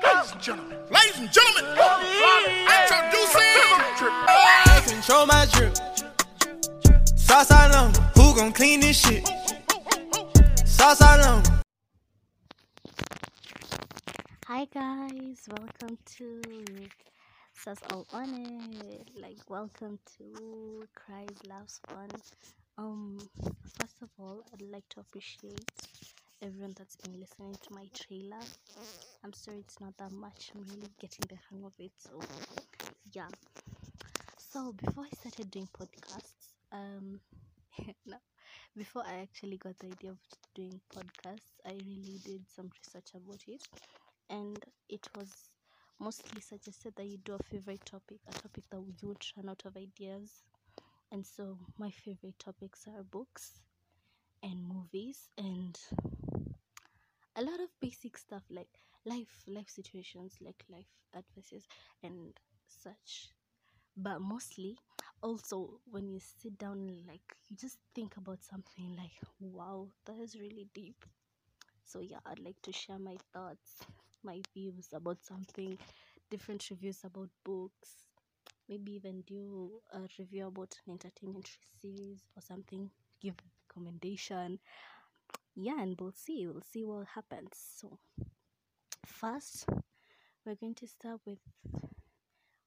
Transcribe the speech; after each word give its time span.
Ladies 0.00 0.32
and 0.32 0.40
gentlemen, 0.40 0.78
ladies 0.90 1.18
and 1.18 1.30
gentlemen, 1.32 1.64
introducing. 2.80 3.40
I 4.00 4.82
control 4.86 5.26
my 5.26 5.46
drip. 5.52 5.76
Sauce 7.18 7.50
all 7.50 7.74
on. 7.76 7.92
Who 8.14 8.34
gon' 8.34 8.52
clean 8.52 8.80
this 8.80 8.96
shit? 8.96 9.28
Sauce 10.64 11.02
all 11.02 11.20
on. 11.20 11.42
Hi 14.46 14.66
guys, 14.72 15.48
welcome 15.48 15.98
to 16.16 16.42
Sus 17.54 17.78
All 17.92 18.06
On 18.12 18.28
It. 18.34 19.10
Like 19.20 19.38
welcome 19.48 19.98
to 20.16 20.84
Cries 20.94 21.38
Laughs 21.48 21.80
Fun. 21.88 22.08
Um 22.78 23.18
first 23.78 24.00
of 24.02 24.08
all 24.18 24.42
I'd 24.54 24.62
like 24.62 24.88
to 24.90 25.00
appreciate 25.00 25.60
everyone 26.42 26.74
that's 26.76 26.96
been 26.96 27.18
listening 27.20 27.54
to 27.62 27.72
my 27.72 27.86
trailer. 27.94 28.40
I'm 29.24 29.32
sorry 29.32 29.58
it's 29.58 29.80
not 29.80 29.96
that 29.98 30.12
much. 30.12 30.50
I'm 30.54 30.62
really 30.64 30.90
getting 31.00 31.26
the 31.28 31.36
hang 31.50 31.64
of 31.64 31.72
it. 31.78 31.92
So 31.98 32.20
yeah. 33.12 33.28
So 34.38 34.72
before 34.72 35.04
I 35.04 35.16
started 35.16 35.50
doing 35.50 35.68
podcasts, 35.78 36.52
um 36.72 37.20
no 38.06 38.16
before 38.76 39.04
I 39.06 39.20
actually 39.20 39.58
got 39.58 39.78
the 39.78 39.88
idea 39.88 40.10
of 40.10 40.18
doing 40.54 40.80
podcasts, 40.94 41.54
I 41.66 41.72
really 41.86 42.18
did 42.24 42.48
some 42.48 42.70
research 42.78 43.12
about 43.14 43.42
it 43.48 43.62
and 44.30 44.58
it 44.88 45.08
was 45.16 45.50
mostly 46.00 46.40
suggested 46.40 46.94
that 46.96 47.06
you 47.06 47.18
do 47.18 47.34
a 47.34 47.42
favorite 47.42 47.84
topic, 47.86 48.18
a 48.28 48.32
topic 48.32 48.64
that 48.70 48.80
you 48.80 49.08
would 49.08 49.24
run 49.36 49.48
out 49.50 49.62
of 49.66 49.76
ideas. 49.76 50.42
And 51.12 51.26
so 51.26 51.58
my 51.78 51.90
favorite 51.90 52.38
topics 52.38 52.86
are 52.88 53.02
books 53.04 53.60
and 54.42 54.66
movies 54.68 55.28
and 55.38 55.78
a 57.36 57.42
lot 57.42 57.60
of 57.60 57.68
basic 57.80 58.16
stuff 58.18 58.42
like 58.50 58.68
life 59.04 59.42
life 59.46 59.68
situations 59.68 60.36
like 60.40 60.64
life 60.70 60.92
advices 61.16 61.66
and 62.02 62.38
such. 62.66 63.30
But 63.96 64.20
mostly 64.20 64.78
also 65.22 65.80
when 65.90 66.08
you 66.08 66.20
sit 66.20 66.58
down 66.58 66.86
like 67.08 67.36
you 67.48 67.56
just 67.56 67.78
think 67.94 68.16
about 68.16 68.42
something 68.44 68.96
like 68.96 69.16
wow 69.40 69.88
that 70.06 70.18
is 70.18 70.36
really 70.40 70.68
deep. 70.74 71.04
So 71.84 72.00
yeah 72.00 72.18
i'd 72.26 72.38
like 72.40 72.60
to 72.62 72.72
share 72.72 72.98
my 72.98 73.16
thoughts 73.32 73.80
my 74.24 74.40
views 74.54 74.88
about 74.92 75.18
something 75.22 75.78
different 76.30 76.68
reviews 76.70 77.00
about 77.04 77.28
books 77.44 77.90
maybe 78.68 78.92
even 78.92 79.22
do 79.22 79.80
a 79.92 80.00
review 80.18 80.46
about 80.48 80.74
an 80.86 80.92
entertainment 80.92 81.48
series 81.80 82.20
or 82.36 82.42
something 82.42 82.90
give 83.20 83.34
recommendation 83.68 84.58
yeah 85.54 85.80
and 85.80 85.96
we'll 86.00 86.12
see. 86.12 86.46
We'll 86.46 86.62
see 86.62 86.84
what 86.84 87.06
happens. 87.14 87.50
So 87.76 87.98
first 89.06 89.66
we're 90.44 90.56
going 90.56 90.74
to 90.76 90.86
start 90.88 91.20
with 91.26 91.38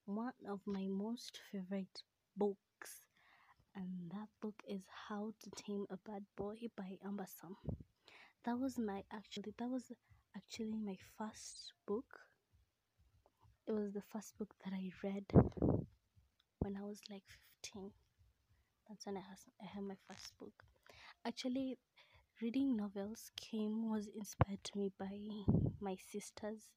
one 0.05 0.33
of 0.50 0.61
my 0.66 0.88
most 0.89 1.39
favorite 1.52 2.03
books 2.38 3.05
and 3.75 4.11
that 4.11 4.30
book 4.42 4.55
is 4.67 4.81
how 5.09 5.33
to 5.42 5.50
tame 5.64 5.86
a 5.92 5.97
bad 6.09 6.23
boy 6.38 6.55
by 6.77 6.97
amber 7.05 7.25
Sam. 7.27 7.55
that 8.45 8.59
was 8.59 8.77
my 8.80 9.03
actually 9.14 9.53
that 9.59 9.70
was 9.70 9.92
actually 10.38 10.80
my 10.80 10.97
first 11.17 11.73
book. 11.88 12.20
It 13.67 13.73
was 13.73 13.94
the 13.94 14.02
first 14.14 14.38
book 14.38 14.53
that 14.64 14.73
i 14.73 14.92
read 15.03 15.25
when 16.59 16.75
i 16.77 16.81
was 16.81 16.99
like 17.09 17.23
15 17.64 17.92
that's 18.88 19.05
when 19.05 19.17
i, 19.17 19.22
has, 19.22 19.39
I 19.61 19.66
had 19.66 19.83
my 19.83 19.95
first 20.08 20.38
book. 20.39 20.53
Actually 21.25 21.77
reading 22.41 22.75
novels 22.75 23.31
came 23.39 23.89
was 23.89 24.08
inspired 24.08 24.64
to 24.64 24.78
me 24.78 24.91
by 25.00 25.19
my 25.80 25.95
sisters 26.11 26.69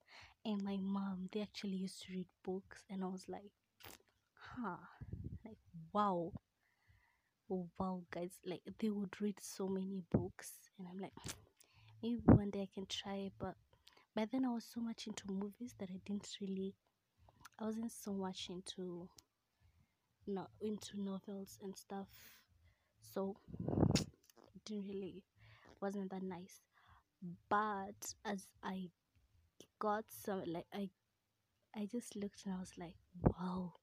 and 0.44 0.62
my 0.62 0.76
mom. 0.80 1.28
They 1.32 1.40
actually 1.42 1.76
used 1.76 2.02
to 2.02 2.12
read 2.12 2.26
books 2.44 2.84
and 2.90 3.02
i 3.04 3.06
was 3.08 3.24
like 3.28 3.50
huh 4.34 4.76
like 5.44 5.58
wow 5.92 6.32
wow 7.78 8.02
guys. 8.10 8.38
Like 8.44 8.62
they 8.78 8.90
would 8.90 9.20
read 9.20 9.38
so 9.40 9.68
many 9.68 10.02
books 10.12 10.52
and 10.78 10.86
i'm 10.88 10.98
like 10.98 11.12
hmm, 11.14 11.30
maybe 12.02 12.20
one 12.24 12.50
day 12.50 12.62
i 12.62 12.68
can 12.74 12.86
try 12.86 13.30
but 13.38 13.54
by 14.14 14.26
then 14.30 14.44
i 14.44 14.50
was 14.50 14.64
so 14.64 14.80
much 14.80 15.06
into 15.06 15.30
movies 15.30 15.74
that 15.78 15.90
i 15.90 15.98
didn't 16.06 16.28
really 16.40 16.74
i 17.58 17.64
wasn't 17.64 17.92
so 17.92 18.12
much 18.12 18.48
into 18.50 19.08
not 20.28 20.50
into 20.60 21.00
novels 21.00 21.58
and 21.62 21.74
stuff. 21.76 22.08
So 23.00 23.36
didn't 24.64 24.86
really 24.88 25.22
wasn't 25.80 26.10
that 26.10 26.22
nice. 26.22 26.60
But 27.48 28.14
as 28.24 28.46
i 28.62 28.90
got 29.80 30.04
some 30.08 30.42
like 30.46 30.66
i 30.74 30.88
i 31.76 31.86
just 31.90 32.16
looked 32.16 32.44
and 32.46 32.54
i 32.54 32.60
was 32.60 32.72
like 32.78 32.94
wow. 33.22 33.74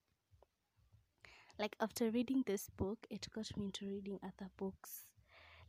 Like 1.57 1.75
after 1.79 2.09
reading 2.11 2.43
this 2.45 2.69
book 2.69 3.07
it 3.09 3.27
got 3.33 3.55
me 3.57 3.65
into 3.65 3.85
reading 3.87 4.19
other 4.23 4.49
books 4.57 5.05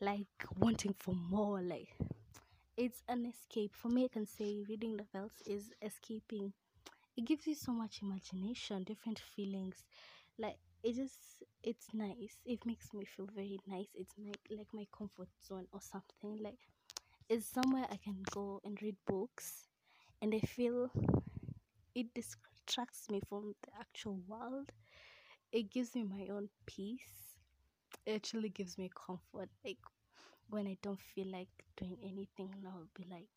like 0.01 0.27
wanting 0.59 0.95
for 0.99 1.15
more 1.15 1.61
like 1.63 1.89
it's 2.77 3.03
an 3.09 3.27
escape. 3.27 3.73
For 3.75 3.89
me 3.89 4.05
i 4.05 4.09
can 4.09 4.27
say 4.27 4.65
reading 4.69 4.97
novels 4.97 5.33
is 5.47 5.73
escaping. 5.83 6.53
It 7.17 7.25
gives 7.25 7.47
you 7.47 7.55
so 7.55 7.73
much 7.73 8.03
imagination 8.03 8.85
different 8.85 9.19
feelings. 9.19 9.85
Like 10.39 10.59
it 10.87 10.97
just 10.97 11.43
it's 11.63 11.89
nice. 11.95 12.39
It 12.47 12.67
makes 12.67 12.95
me 12.95 13.05
feel 13.05 13.29
very 13.35 13.61
nice. 13.67 13.89
It's 13.95 14.15
my 14.19 14.33
like 14.57 14.73
my 14.75 14.87
comfort 14.97 15.29
zone 15.47 15.67
or 15.73 15.81
something. 15.83 16.39
Like 16.43 16.61
it's 17.29 17.47
somewhere 17.47 17.87
i 17.93 17.97
can 17.97 18.23
go 18.31 18.61
and 18.65 18.81
read 18.83 18.97
books 19.07 19.69
and 20.23 20.35
i 20.35 20.41
feel 20.41 20.91
it 21.95 22.07
distracts 22.15 23.11
me 23.11 23.21
from 23.29 23.55
the 23.63 23.71
actual 23.81 24.21
world. 24.29 24.71
It 25.53 25.71
gives 25.71 25.95
me 25.95 26.05
my 26.05 26.29
own 26.31 26.49
peace. 26.67 27.37
It 28.07 28.13
actually 28.15 28.51
gives 28.51 28.79
me 28.79 28.91
comfort. 28.95 29.51
Like 29.65 29.79
when 30.51 30.67
i 30.67 30.77
don't 30.83 31.01
feel 31.01 31.29
like 31.29 31.49
doing 31.77 31.99
anything 32.03 32.51
and 32.57 32.67
i'll 32.67 32.89
be 32.97 33.05
like 33.11 33.29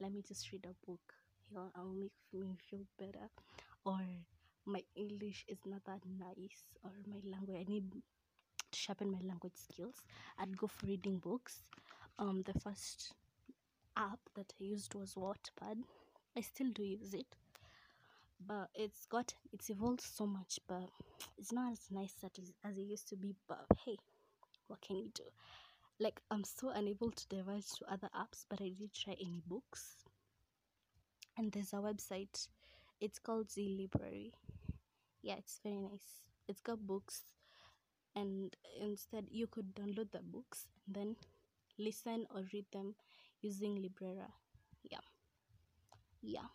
let 0.00 0.12
me 0.12 0.22
just 0.26 0.52
read 0.52 0.66
a 0.66 0.86
book. 0.86 1.14
You 1.48 1.56
know 1.56 1.70
i'll 1.76 1.94
make 1.94 2.12
me 2.32 2.56
feel 2.70 2.84
better. 2.98 3.28
Or 3.84 4.00
my 4.68 4.82
english 4.96 5.44
is 5.48 5.58
not 5.66 5.84
that 5.84 6.00
nice 6.18 6.62
or 6.84 6.90
my 7.06 7.20
language 7.30 7.56
i 7.66 7.70
need 7.72 7.90
to 8.70 8.78
sharpen 8.78 9.10
my 9.10 9.20
language 9.22 9.56
skills 9.56 10.02
i'd 10.38 10.56
go 10.56 10.66
for 10.66 10.86
reading 10.86 11.18
books. 11.18 11.62
Um 12.18 12.42
the 12.42 12.58
first 12.60 13.12
app 13.96 14.20
that 14.34 14.52
i 14.60 14.64
used 14.64 14.94
was 14.94 15.14
wattpad. 15.14 15.78
I 16.36 16.40
still 16.42 16.70
do 16.72 16.82
use 16.82 17.14
it 17.14 17.26
but 18.46 18.68
it's 18.74 19.06
got 19.06 19.34
it's 19.52 19.70
evolved 19.70 20.00
so 20.00 20.26
much 20.26 20.60
but 20.68 20.90
it's 21.36 21.52
not 21.52 21.72
as 21.72 21.80
nice 21.90 22.14
as, 22.24 22.52
as 22.64 22.76
it 22.78 22.82
used 22.82 23.08
to 23.08 23.16
be 23.16 23.34
but 23.48 23.66
hey 23.84 23.96
what 24.68 24.80
can 24.80 24.96
you 24.96 25.10
do? 25.14 25.24
Like 25.98 26.20
i'm 26.30 26.44
so 26.44 26.70
unable 26.70 27.10
to 27.10 27.28
divert 27.28 27.64
to 27.78 27.92
other 27.92 28.10
apps 28.14 28.44
but 28.48 28.60
i 28.60 28.68
did 28.68 28.92
try 28.92 29.14
any 29.20 29.42
books. 29.46 30.04
And 31.36 31.52
there's 31.52 31.72
a 31.72 31.76
website 31.76 32.48
it's 33.00 33.18
called 33.18 33.50
z 33.50 33.76
library 33.80 34.32
yeah 35.22 35.34
it's 35.38 35.60
very 35.62 35.78
nice. 35.78 36.22
It's 36.48 36.60
got 36.60 36.86
books 36.86 37.22
and 38.16 38.56
instead 38.80 39.26
you 39.30 39.46
could 39.46 39.74
download 39.74 40.10
the 40.12 40.20
books 40.22 40.68
and 40.86 40.96
then 40.96 41.16
listen 41.78 42.26
or 42.34 42.42
read 42.52 42.66
them 42.72 42.94
using 43.42 43.76
librera. 43.82 44.30
Yeah. 44.84 45.04
Yeah. 46.22 46.48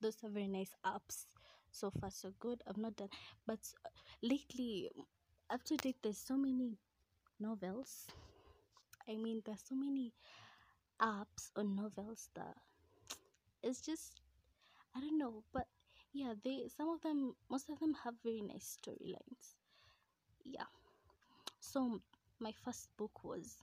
Those 0.00 0.22
are 0.24 0.28
very 0.30 0.48
nice 0.48 0.74
apps. 0.84 1.26
So 1.70 1.90
far 1.90 2.10
so 2.10 2.32
good. 2.40 2.62
I've 2.66 2.76
not 2.76 2.96
done 2.96 3.10
but 3.46 3.60
lately 4.22 4.90
up 5.48 5.62
to 5.64 5.76
date 5.76 5.96
there's 6.02 6.18
so 6.18 6.36
many 6.36 6.78
novels. 7.40 8.06
I 9.08 9.16
mean 9.16 9.42
there's 9.44 9.62
so 9.68 9.74
many 9.74 10.14
apps 11.00 11.50
or 11.56 11.64
novels 11.64 12.30
that 12.34 12.56
it's 13.62 13.80
just 13.80 14.20
i 14.96 15.00
don't 15.00 15.18
know 15.18 15.42
but 15.52 15.66
yeah 16.12 16.34
they 16.44 16.68
some 16.76 16.88
of 16.88 17.00
them 17.02 17.34
most 17.48 17.68
of 17.70 17.78
them 17.80 17.94
have 18.04 18.14
very 18.22 18.40
nice 18.42 18.76
storylines. 18.78 19.54
Yeah. 20.44 20.66
So 21.60 22.00
my 22.38 22.52
first 22.64 22.88
book 22.96 23.22
was 23.24 23.56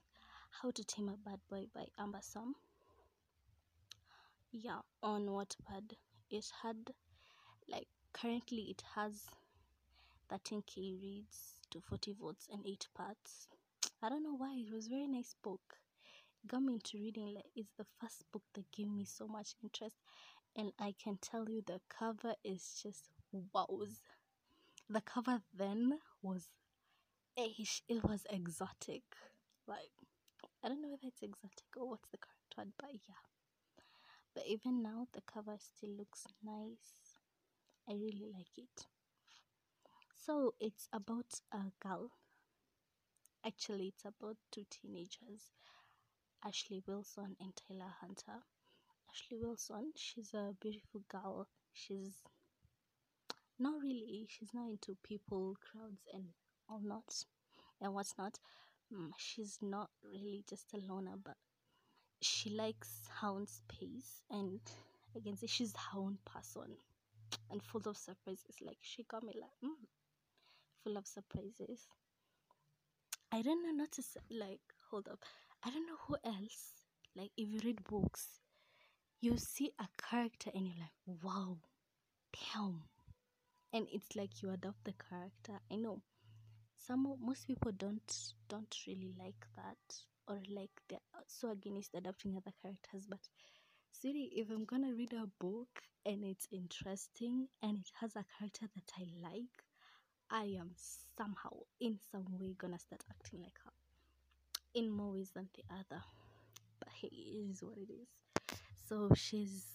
how 0.62 0.70
to 0.70 0.84
tame 0.84 1.08
a 1.08 1.16
bad 1.28 1.40
boy 1.50 1.66
by 1.74 1.86
amber 1.98 2.20
Sam. 2.22 2.54
yeah 4.52 4.80
on 5.02 5.26
wattpad. 5.26 5.94
It 6.30 6.46
had 6.62 6.90
like 7.68 7.88
currently 8.12 8.62
it 8.70 8.82
has 8.94 9.26
13k 10.30 11.00
reads 11.00 11.54
to 11.70 11.80
40 11.80 12.12
votes 12.20 12.48
and 12.52 12.66
8 12.66 12.86
parts. 12.94 13.48
I 14.02 14.08
don't 14.08 14.22
know 14.22 14.34
why 14.36 14.54
it 14.54 14.72
was 14.72 14.88
very 14.88 15.06
nice 15.06 15.34
book. 15.42 15.60
Got 16.46 16.62
me 16.62 16.74
into 16.74 16.98
reading 16.98 17.34
like 17.34 17.50
it's 17.56 17.72
the 17.76 17.86
first 18.00 18.24
book 18.32 18.42
that 18.54 18.70
gave 18.72 18.88
me 18.88 19.04
so 19.04 19.26
much 19.26 19.54
interest 19.62 19.96
and 20.56 20.72
i 20.78 20.94
can 21.02 21.16
tell 21.20 21.48
you 21.48 21.62
the 21.66 21.80
cover 21.88 22.34
is 22.44 22.78
just 22.82 23.08
wows. 23.32 24.02
The 24.88 25.00
cover 25.02 25.42
then 25.54 26.00
was 26.22 26.48
it 27.36 28.04
was 28.04 28.26
exotic. 28.30 29.02
Like 29.66 29.92
i 30.64 30.68
don't 30.68 30.82
know 30.82 30.88
whether 30.90 31.08
it's 31.08 31.22
exotic 31.22 31.68
or 31.76 31.88
what's 31.90 32.08
the 32.10 32.18
correct 32.18 32.54
word 32.58 32.72
but 32.78 32.90
yeah. 32.92 33.22
But 34.34 34.46
even 34.46 34.82
now 34.82 35.08
the 35.12 35.20
cover 35.20 35.56
still 35.58 35.90
looks 35.90 36.26
nice. 36.42 37.18
I 37.88 37.94
really 37.94 38.26
like 38.32 38.56
it. 38.58 38.86
So 40.14 40.54
it's 40.60 40.88
about 40.92 41.40
a 41.52 41.72
girl. 41.80 42.12
Actually 43.44 43.88
it's 43.88 44.04
about 44.04 44.36
two 44.52 44.64
teenagers 44.70 45.50
ashley 46.44 46.82
wilson 46.86 47.36
and 47.40 47.54
taylor 47.56 47.94
hunter 48.00 48.42
ashley 49.18 49.38
wilson. 49.40 49.92
She's 49.96 50.32
a 50.34 50.54
beautiful 50.60 51.02
girl. 51.08 51.48
She's 51.72 52.22
not 53.58 53.74
really 53.82 54.26
she's 54.28 54.54
not 54.54 54.68
into 54.68 54.96
people 55.02 55.56
crowds 55.60 56.02
and 56.14 56.24
all 56.68 56.80
not 56.80 57.24
and 57.80 57.94
what's 57.94 58.14
not. 58.16 58.38
Mm, 58.92 59.10
she's 59.18 59.58
not 59.60 59.90
really 60.04 60.44
just 60.48 60.72
a 60.74 60.78
loner 60.78 61.16
but 61.22 61.36
she 62.22 62.50
likes 62.50 63.02
her 63.20 63.28
own 63.28 63.46
space 63.46 64.22
and 64.30 64.60
i 65.14 65.20
can 65.20 65.36
say 65.36 65.46
she's 65.46 65.74
her 65.76 65.98
own 66.00 66.18
person 66.24 66.76
and 67.50 67.62
full 67.62 67.82
of 67.86 67.96
surprises. 67.96 68.56
Like 68.60 68.78
she 68.80 69.04
got 69.04 69.22
me 69.22 69.34
like 69.38 69.50
mm, 69.64 69.76
full 70.82 70.96
of 70.96 71.06
surprises. 71.06 71.88
I 73.32 73.42
don't 73.42 73.62
know 73.62 73.72
not 73.72 73.92
to 73.92 74.02
like 74.30 74.60
hold 74.90 75.08
up. 75.08 75.22
I 75.64 75.70
don't 75.70 75.86
know 75.86 75.98
who 76.06 76.16
else 76.24 76.84
like 77.16 77.30
if 77.36 77.48
you 77.48 77.60
read 77.64 77.84
books 77.84 78.40
you 79.20 79.36
see 79.36 79.72
a 79.80 79.88
character 80.10 80.50
and 80.54 80.66
you're 80.66 80.76
like 80.80 81.22
wow 81.22 81.56
damn 82.32 82.82
and 83.72 83.86
it's 83.92 84.16
like 84.16 84.42
you 84.42 84.50
adopt 84.50 84.84
the 84.84 84.94
character 85.10 85.54
i 85.72 85.76
know 85.76 86.00
some 86.78 87.16
most 87.20 87.46
people 87.46 87.72
don't 87.72 88.34
don't 88.48 88.76
really 88.86 89.14
like 89.18 89.46
that 89.56 89.78
or 90.28 90.40
like 90.50 90.70
they're 90.88 91.00
uh, 91.16 91.20
so 91.28 91.50
against 91.52 91.94
adopting 91.94 92.36
other 92.36 92.52
characters 92.62 93.06
but 93.08 93.20
Siri, 93.92 94.30
if 94.36 94.50
I'm 94.50 94.64
gonna 94.64 94.94
read 94.94 95.12
a 95.14 95.26
book 95.40 95.82
and 96.06 96.24
it's 96.24 96.48
interesting 96.52 97.48
and 97.62 97.78
it 97.78 97.90
has 98.00 98.16
a 98.16 98.24
character 98.38 98.66
that 98.74 98.92
I 98.98 99.06
like, 99.22 99.64
I 100.30 100.44
am 100.60 100.72
somehow 101.18 101.58
in 101.80 101.98
some 102.12 102.26
way 102.38 102.54
gonna 102.58 102.78
start 102.78 103.04
acting 103.10 103.42
like 103.42 103.58
her 103.64 103.72
in 104.74 104.90
more 104.90 105.12
ways 105.12 105.30
than 105.34 105.48
the 105.54 105.64
other. 105.74 106.02
But 106.80 106.88
hey, 107.00 107.08
it 107.08 107.50
is 107.52 107.62
what 107.62 107.78
it 107.78 107.90
is. 107.92 108.08
So 108.88 109.10
she's 109.14 109.66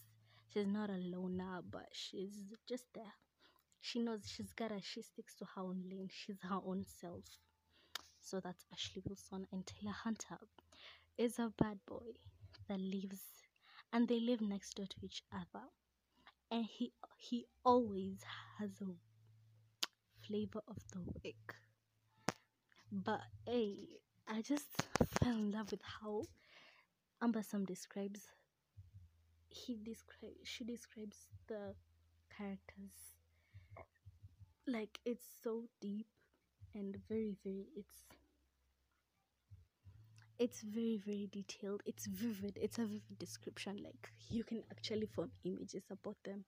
she's 0.52 0.66
not 0.66 0.90
a 0.90 0.98
loner, 0.98 1.58
uh, 1.58 1.62
but 1.70 1.88
she's 1.92 2.34
just 2.68 2.86
there. 2.96 3.14
She 3.80 4.00
knows 4.00 4.22
she's 4.28 4.54
gotta 4.54 4.82
she 4.82 5.04
sticks 5.04 5.36
to 5.36 5.46
her 5.56 5.62
own 5.62 5.84
lane. 5.88 6.10
She's 6.12 6.42
her 6.42 6.60
own 6.66 6.84
self. 7.00 7.26
So 8.22 8.40
that's 8.40 8.66
Ashley 8.74 9.04
Wilson 9.06 9.46
and 9.52 9.68
Taylor 9.68 9.94
Hunter 9.94 10.40
is 11.18 11.38
a 11.38 11.54
bad 11.58 11.80
boy 11.86 12.14
that 12.68 12.80
lives 12.80 13.22
and 13.92 14.08
they 14.08 14.20
live 14.20 14.42
next 14.42 14.76
door 14.76 14.88
to 14.88 14.96
each 15.06 15.22
other. 15.32 15.66
And 16.50 16.66
he 16.66 16.94
he 17.18 17.46
always 17.64 18.18
has 18.58 18.72
a 18.82 18.96
flavor 20.26 20.62
of 20.68 20.78
the 20.92 21.02
week. 21.24 21.54
But 22.92 23.22
hey, 23.46 23.76
I 24.28 24.42
just 24.42 24.70
fell 25.20 25.34
in 25.36 25.52
love 25.52 25.70
with 25.72 25.82
how 26.02 26.24
Amber 27.22 27.44
Sam 27.44 27.66
describes 27.66 28.28
he 29.54 29.76
describes 29.78 30.38
she 30.44 30.64
describes 30.66 31.28
the 31.48 31.76
characters. 32.36 33.16
Like 34.68 35.00
it's 35.06 35.26
so 35.42 35.70
deep 35.80 36.08
and 36.76 36.98
very 37.08 37.36
very 37.44 37.68
it's 37.76 38.06
it's 40.40 40.62
very 40.62 40.98
very 41.06 41.30
detailed. 41.32 41.82
It's 41.86 42.08
vivid. 42.08 42.58
It's 42.62 42.78
a 42.80 42.84
vivid 42.86 43.18
description. 43.20 43.78
Like 43.84 44.12
you 44.30 44.44
can 44.44 44.64
actually 44.72 45.06
form 45.06 45.32
images 45.44 45.84
about 45.92 46.18
them. 46.24 46.46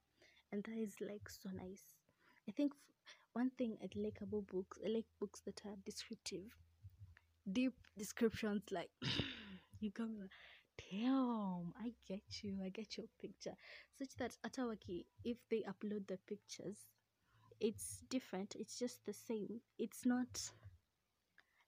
And 0.51 0.63
that 0.63 0.77
is 0.77 0.95
like 1.01 1.29
so 1.29 1.49
nice. 1.53 1.83
I 2.47 2.51
think 2.51 2.73
one 3.33 3.51
thing 3.57 3.77
i 3.83 3.87
like 3.95 4.19
about 4.21 4.47
books 4.47 4.79
i 4.85 4.89
like 4.89 5.05
books 5.19 5.41
that 5.45 5.61
are 5.65 5.75
descriptive. 5.85 6.45
Deep 7.51 7.73
descriptions 7.97 8.63
like 8.71 8.89
you 9.79 9.91
come 9.91 10.29
damn 10.91 11.73
i 11.81 11.91
get 12.07 12.23
you 12.43 12.57
i 12.63 12.69
get 12.69 12.97
your 12.97 13.07
picture. 13.21 13.55
Such 13.97 14.15
that 14.17 14.37
atawaki 14.45 15.05
if 15.23 15.37
they 15.49 15.63
upload 15.63 16.07
the 16.07 16.17
pictures 16.27 16.77
it's 17.59 18.01
different 18.09 18.55
it's 18.59 18.77
just 18.77 19.05
the 19.05 19.13
same. 19.13 19.61
It's 19.79 20.05
not 20.05 20.51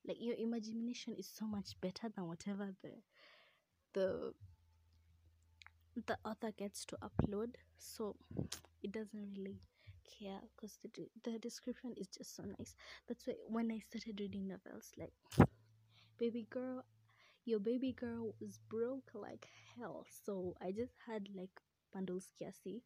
like 0.06 0.18
your 0.20 0.36
imagination 0.38 1.16
is 1.18 1.28
so 1.28 1.46
much 1.46 1.80
better 1.82 2.10
than 2.16 2.28
whatever 2.28 2.70
the 2.82 2.92
the 3.94 4.34
the 6.06 6.18
author 6.24 6.52
gets 6.52 6.86
to 6.86 6.98
upload. 6.98 7.56
So 7.78 8.16
it 8.84 8.92
doesn't 8.92 9.30
really 9.36 9.60
care 10.20 10.40
because 10.56 10.78
the, 10.82 10.90
the 11.24 11.40
description 11.40 11.94
is 11.98 12.08
just 12.08 12.36
so 12.36 12.44
nice. 12.44 12.76
That's 13.08 13.26
why 13.28 13.34
when 13.48 13.72
i 13.72 13.80
started 13.80 14.20
reading 14.20 14.48
novels 14.48 14.92
like 14.98 15.14
baby 16.18 16.48
girl 16.50 16.84
your 17.48 17.60
baby 17.60 17.94
girl 17.94 18.36
was 18.42 18.60
broke 18.70 19.12
like 19.16 19.48
hell. 19.78 20.06
So 20.26 20.56
i 20.62 20.72
just 20.72 20.94
had 21.08 21.30
like 21.36 21.62
bundles 21.94 22.28
kiasi 22.40 22.82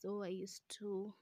so 0.00 0.22
i 0.22 0.28
used 0.28 0.62
to 0.78 1.14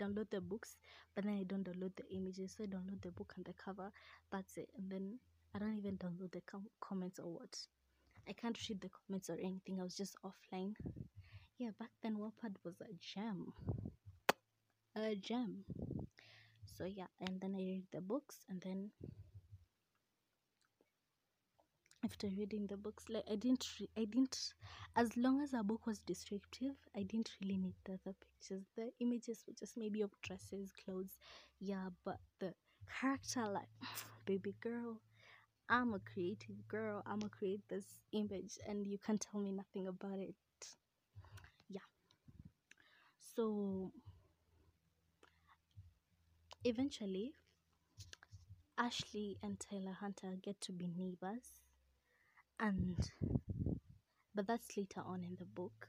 download 0.00 0.30
the 0.30 0.40
books 0.40 0.76
but 1.14 1.24
then 1.24 1.34
i 1.38 1.42
don't 1.44 1.64
download 1.64 1.94
the 1.96 2.08
images 2.14 2.54
so 2.56 2.64
i 2.64 2.66
download 2.66 3.00
the 3.02 3.10
book 3.10 3.32
and 3.36 3.44
the 3.46 3.54
cover. 3.54 3.90
That's 4.32 4.56
it. 4.58 4.70
And 4.76 4.90
then 4.90 5.18
i 5.54 5.58
don't 5.58 5.76
even 5.78 5.98
download 5.98 6.32
the 6.32 6.42
com- 6.42 6.70
comments 6.80 7.18
or 7.18 7.32
what. 7.34 7.56
I 8.28 8.32
can't 8.32 8.58
read 8.68 8.80
the 8.80 8.90
comments 8.90 9.30
or 9.30 9.38
anything. 9.38 9.80
I 9.80 9.84
was 9.84 9.96
just 9.96 10.16
offline. 10.24 10.74
Yeah 11.58 11.70
back 11.78 11.90
then 12.02 12.16
Wattpad 12.16 12.56
was 12.64 12.80
a 12.80 12.92
gem. 13.00 13.52
A 14.96 15.14
gem. 15.14 15.64
So 16.66 16.84
yeah. 16.84 17.06
And 17.20 17.40
then 17.40 17.54
i 17.54 17.58
read 17.58 17.86
the 17.92 18.00
books 18.00 18.44
and 18.48 18.60
then 18.60 18.90
after 22.06 22.28
reading 22.38 22.66
the 22.68 22.76
books 22.76 23.04
like 23.10 23.24
i 23.30 23.36
didn't 23.36 23.66
re- 23.80 23.90
i 23.98 24.04
didn't 24.04 24.54
as 24.96 25.16
long 25.16 25.40
as 25.42 25.52
a 25.54 25.62
book 25.62 25.86
was 25.86 26.00
descriptive 26.00 26.76
i 26.96 27.02
didn't 27.02 27.32
really 27.42 27.58
need 27.58 27.74
the 27.84 27.92
other 27.94 28.14
pictures. 28.24 28.64
The 28.76 28.90
images 29.00 29.44
were 29.46 29.54
just 29.58 29.76
maybe 29.76 30.02
of 30.02 30.10
dresses 30.22 30.72
clothes 30.84 31.18
yeah 31.60 31.88
but 32.04 32.18
the 32.40 32.54
character 33.00 33.46
like 33.48 33.68
baby 34.26 34.54
girl 34.62 35.00
i'm 35.68 35.94
a 35.94 36.00
creative 36.00 36.66
girl 36.68 37.02
i'm 37.06 37.20
gonna 37.20 37.30
create 37.30 37.62
this 37.68 38.00
image 38.12 38.58
and 38.68 38.86
you 38.86 38.98
can't 38.98 39.20
tell 39.20 39.40
me 39.40 39.52
nothing 39.52 39.88
about 39.88 40.18
it. 40.18 40.34
Yeah. 41.68 41.80
So 43.20 43.92
eventually 46.64 47.34
ashley 48.78 49.36
and 49.42 49.60
taylor 49.60 49.92
hunter 49.92 50.34
get 50.40 50.58
to 50.62 50.72
be 50.72 50.86
neighbors 50.86 51.60
and 52.60 53.10
but 54.36 54.46
that's 54.46 54.76
later 54.76 55.00
on 55.04 55.24
in 55.24 55.34
the 55.36 55.44
book. 55.44 55.88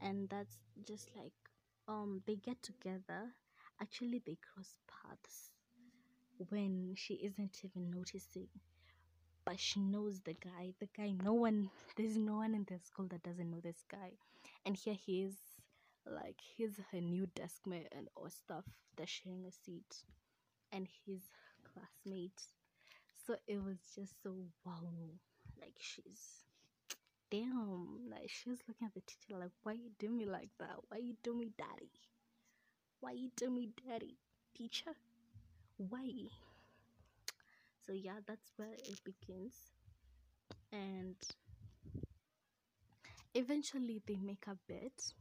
And 0.00 0.28
that's 0.28 0.56
just 0.86 1.10
like 1.16 1.34
um 1.88 2.22
they 2.26 2.36
get 2.36 2.62
together. 2.62 3.32
Actually 3.80 4.22
they 4.24 4.36
cross 4.36 4.74
paths 4.88 5.50
when 6.50 6.94
she 6.96 7.14
isn't 7.14 7.60
even 7.64 7.90
noticing. 7.90 8.48
But 9.44 9.58
she 9.60 9.80
knows 9.80 10.20
the 10.20 10.34
guy. 10.34 10.74
The 10.80 10.88
guy 10.96 11.12
no 11.12 11.34
one 11.34 11.70
there's 11.96 12.16
no 12.16 12.36
one 12.36 12.54
in 12.54 12.64
the 12.68 12.78
school 12.80 13.06
that 13.08 13.22
doesn't 13.22 13.50
know 13.50 13.60
this 13.60 13.84
guy. 13.90 14.12
And 14.66 14.76
here 14.76 14.94
he 14.94 15.22
is 15.22 15.36
like 16.06 16.40
he's 16.40 16.78
her 16.92 17.00
new 17.00 17.26
desk 17.26 17.66
mate 17.66 17.88
and 17.92 18.08
all 18.16 18.30
stuff 18.30 18.64
they're 18.96 19.06
sharing 19.06 19.46
a 19.46 19.52
seat. 19.52 20.04
And 20.72 20.88
his 21.06 21.22
classmate 21.64 22.42
so 23.26 23.34
it 23.46 23.62
was 23.62 23.78
just 23.94 24.22
so 24.22 24.32
wow 24.64 24.82
like 25.60 25.74
she's 25.78 26.44
damn 27.30 28.08
like 28.10 28.28
she 28.28 28.48
was 28.48 28.60
looking 28.68 28.86
at 28.86 28.94
the 28.94 29.00
teacher 29.00 29.38
like 29.38 29.50
why 29.62 29.72
you 29.72 29.90
do 29.98 30.08
me 30.08 30.24
like 30.24 30.50
that? 30.58 30.76
Why 30.88 30.98
you 30.98 31.14
do 31.22 31.34
me 31.34 31.50
daddy? 31.58 31.90
Why 33.00 33.12
you 33.12 33.30
do 33.36 33.50
me 33.50 33.70
daddy 33.86 34.16
teacher? 34.56 34.92
Why? 35.76 36.10
So 37.84 37.92
yeah 37.92 38.20
that's 38.26 38.52
where 38.56 38.72
it 38.72 39.00
begins. 39.04 39.54
And 40.72 41.16
eventually 43.34 44.02
they 44.06 44.16
make 44.16 44.46
a 44.46 44.56
bet 44.68 45.12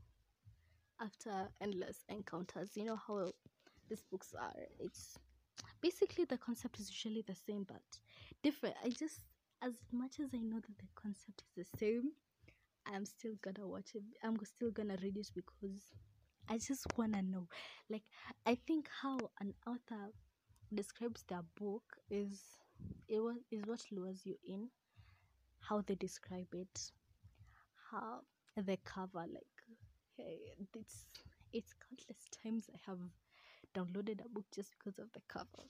after 0.99 1.49
endless 1.59 2.03
encounters. 2.09 2.71
You 2.75 2.85
know 2.85 2.99
how 3.07 3.31
these 3.89 4.03
books 4.11 4.33
are? 4.39 4.53
It's 4.79 5.17
basically 5.81 6.25
the 6.25 6.37
concept 6.37 6.79
is 6.79 6.89
usually 6.89 7.21
the 7.21 7.35
same 7.35 7.63
but 7.63 7.81
different. 8.43 8.75
I 8.83 8.89
just 8.89 9.21
as 9.61 9.73
much 9.91 10.19
as 10.19 10.33
i 10.33 10.37
know 10.37 10.57
that 10.59 10.77
the 10.79 10.87
concept 10.95 11.43
is 11.55 11.65
the 11.65 11.77
same 11.77 12.11
i'm 12.85 13.05
still 13.05 13.33
gonna 13.41 13.67
watch 13.67 13.91
it. 13.95 14.03
I'm 14.23 14.37
still 14.45 14.71
gonna 14.71 14.97
read 15.01 15.17
it 15.17 15.31
because 15.33 15.93
i 16.49 16.57
just 16.57 16.85
wanna 16.97 17.21
know. 17.21 17.47
Like 17.89 18.03
i 18.45 18.55
think 18.67 18.89
how 19.01 19.17
an 19.39 19.53
author 19.65 20.11
describes 20.73 21.23
their 21.27 21.43
book 21.59 21.83
is 22.09 22.41
it 23.07 23.19
was 23.19 23.37
is 23.51 23.63
what 23.65 23.81
lures 23.91 24.25
you 24.25 24.35
in 24.47 24.69
how 25.59 25.81
they 25.81 25.95
describe 25.95 26.47
it 26.53 26.91
how 27.91 28.21
the 28.55 28.77
cover 28.83 29.25
like 29.31 29.47
hey 30.17 30.39
it's 30.75 31.05
it's 31.53 31.73
countless 31.73 32.25
times 32.43 32.69
i 32.73 32.77
have 32.85 32.99
downloaded 33.75 34.23
a 34.25 34.29
book 34.29 34.45
just 34.53 34.71
because 34.77 34.97
of 34.99 35.11
the 35.13 35.21
cover. 35.27 35.63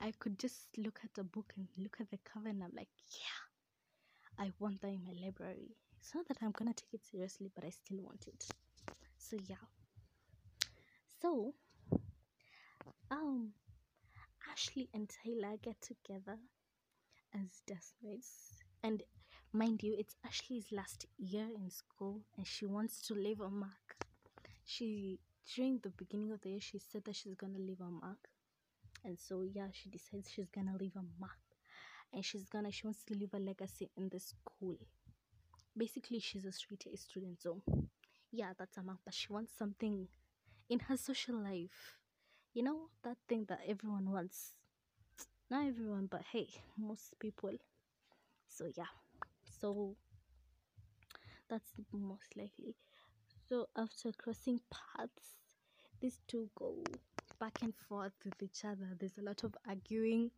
I 0.00 0.12
could 0.18 0.38
just 0.38 0.66
look 0.76 1.00
at 1.04 1.16
a 1.20 1.24
book 1.24 1.52
and 1.56 1.68
look 1.78 1.98
at 2.00 2.10
the 2.10 2.18
cover 2.24 2.48
and 2.48 2.62
i'm 2.64 2.72
like 2.76 2.88
yeah 3.12 4.44
i 4.44 4.50
want 4.58 4.80
that 4.80 4.88
in 4.88 5.04
my 5.04 5.12
library. 5.24 5.76
It's 6.00 6.12
not 6.14 6.26
that 6.28 6.38
i'm 6.42 6.50
gonna 6.52 6.74
take 6.74 6.94
it 6.94 7.04
seriously 7.04 7.50
but 7.54 7.64
i 7.64 7.70
still 7.70 7.98
want 8.02 8.24
it. 8.26 8.44
So 9.18 9.36
yeah. 9.46 9.64
So 11.20 11.54
um 13.10 13.52
ashley 14.50 14.88
and 14.92 15.08
taylor 15.08 15.56
get 15.62 15.80
together 15.80 16.38
as 17.34 17.62
deskmates 17.70 18.56
and 18.82 19.02
mind 19.52 19.82
you 19.82 19.94
it's 19.96 20.16
ashley's 20.26 20.66
last 20.72 21.06
year 21.18 21.46
in 21.54 21.70
school 21.70 22.22
and 22.36 22.46
she 22.46 22.66
wants 22.66 23.00
to 23.02 23.14
leave 23.14 23.40
a 23.40 23.50
mark. 23.50 23.96
She 24.64 25.20
during 25.46 25.78
the 25.78 25.90
beginning 25.90 26.32
of 26.32 26.40
the 26.42 26.50
year 26.50 26.60
she 26.60 26.78
said 26.78 27.04
that 27.04 27.16
she's 27.16 27.34
gonna 27.34 27.58
leave 27.58 27.80
a 27.80 27.90
mark. 27.90 28.28
And 29.04 29.18
so 29.18 29.42
yeah 29.42 29.68
she 29.72 29.90
decides 29.90 30.30
she's 30.30 30.50
gonna 30.50 30.76
leave 30.78 30.96
a 30.96 31.04
mark. 31.20 31.38
And 32.12 32.24
she's 32.24 32.48
gonna 32.48 32.72
she 32.72 32.86
wants 32.86 33.04
to 33.04 33.14
leave 33.14 33.34
a 33.34 33.38
legacy 33.38 33.90
in 33.96 34.08
the 34.10 34.20
school. 34.20 34.78
Basically 35.76 36.18
she's 36.20 36.44
a 36.46 36.52
straight 36.52 36.86
A 36.92 36.96
student 36.96 37.40
so 37.40 37.62
yeah 38.32 38.52
that's 38.58 38.76
a 38.78 38.82
mark 38.82 38.98
but 39.04 39.14
she 39.14 39.32
wants 39.32 39.52
something 39.56 40.08
in 40.70 40.80
her 40.80 40.96
social 40.96 41.36
life. 41.36 41.98
You 42.54 42.62
know 42.64 42.88
that 43.04 43.18
thing 43.28 43.46
that 43.48 43.60
everyone 43.66 44.10
wants. 44.10 44.54
Not 45.50 45.66
everyone 45.68 46.06
but 46.06 46.22
hey 46.32 46.48
most 46.76 47.18
people. 47.20 47.52
So 48.48 48.66
yeah. 48.76 48.92
So 49.60 49.96
that's 51.48 51.70
most 51.92 52.36
likely 52.36 52.74
so 53.52 53.68
after 53.76 54.10
crossing 54.12 54.58
paths 54.70 55.34
these 56.00 56.20
two 56.26 56.48
go 56.56 56.82
back 57.38 57.58
and 57.60 57.74
forth 57.86 58.14
with 58.24 58.42
each 58.42 58.64
other. 58.64 58.88
There's 58.98 59.18
a 59.18 59.22
lot 59.22 59.44
of 59.44 59.54
arguing 59.68 60.30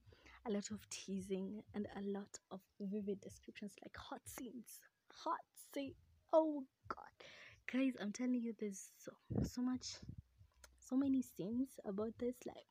a 0.49 0.51
lot 0.51 0.69
of 0.73 0.81
teasing 0.91 1.63
and 1.77 1.87
a 1.97 2.01
lot 2.01 2.41
of 2.51 2.59
vivid 2.81 3.21
descriptions 3.21 3.73
like 3.85 3.97
hot 3.97 4.21
scenes 4.27 4.81
hot 5.13 5.39
scene 5.73 5.95
oh 6.33 6.65
god. 6.89 7.15
Guys 7.73 7.93
i'm 8.01 8.11
telling 8.11 8.35
you 8.35 8.53
there's 8.59 8.91
so 8.99 9.13
so 9.45 9.63
much 9.63 9.95
so 10.81 10.97
many 10.97 11.23
scenes 11.23 11.69
about 11.87 12.19
this 12.19 12.35
like 12.45 12.67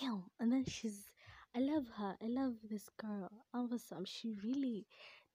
damn. 0.00 0.22
And 0.38 0.52
then 0.52 0.64
she's 0.64 1.10
i 1.56 1.58
love 1.58 1.86
her. 1.96 2.16
I 2.22 2.28
love 2.28 2.54
this 2.70 2.88
girl. 2.96 3.32
Awesome 3.52 4.04
she 4.04 4.36
really 4.44 4.86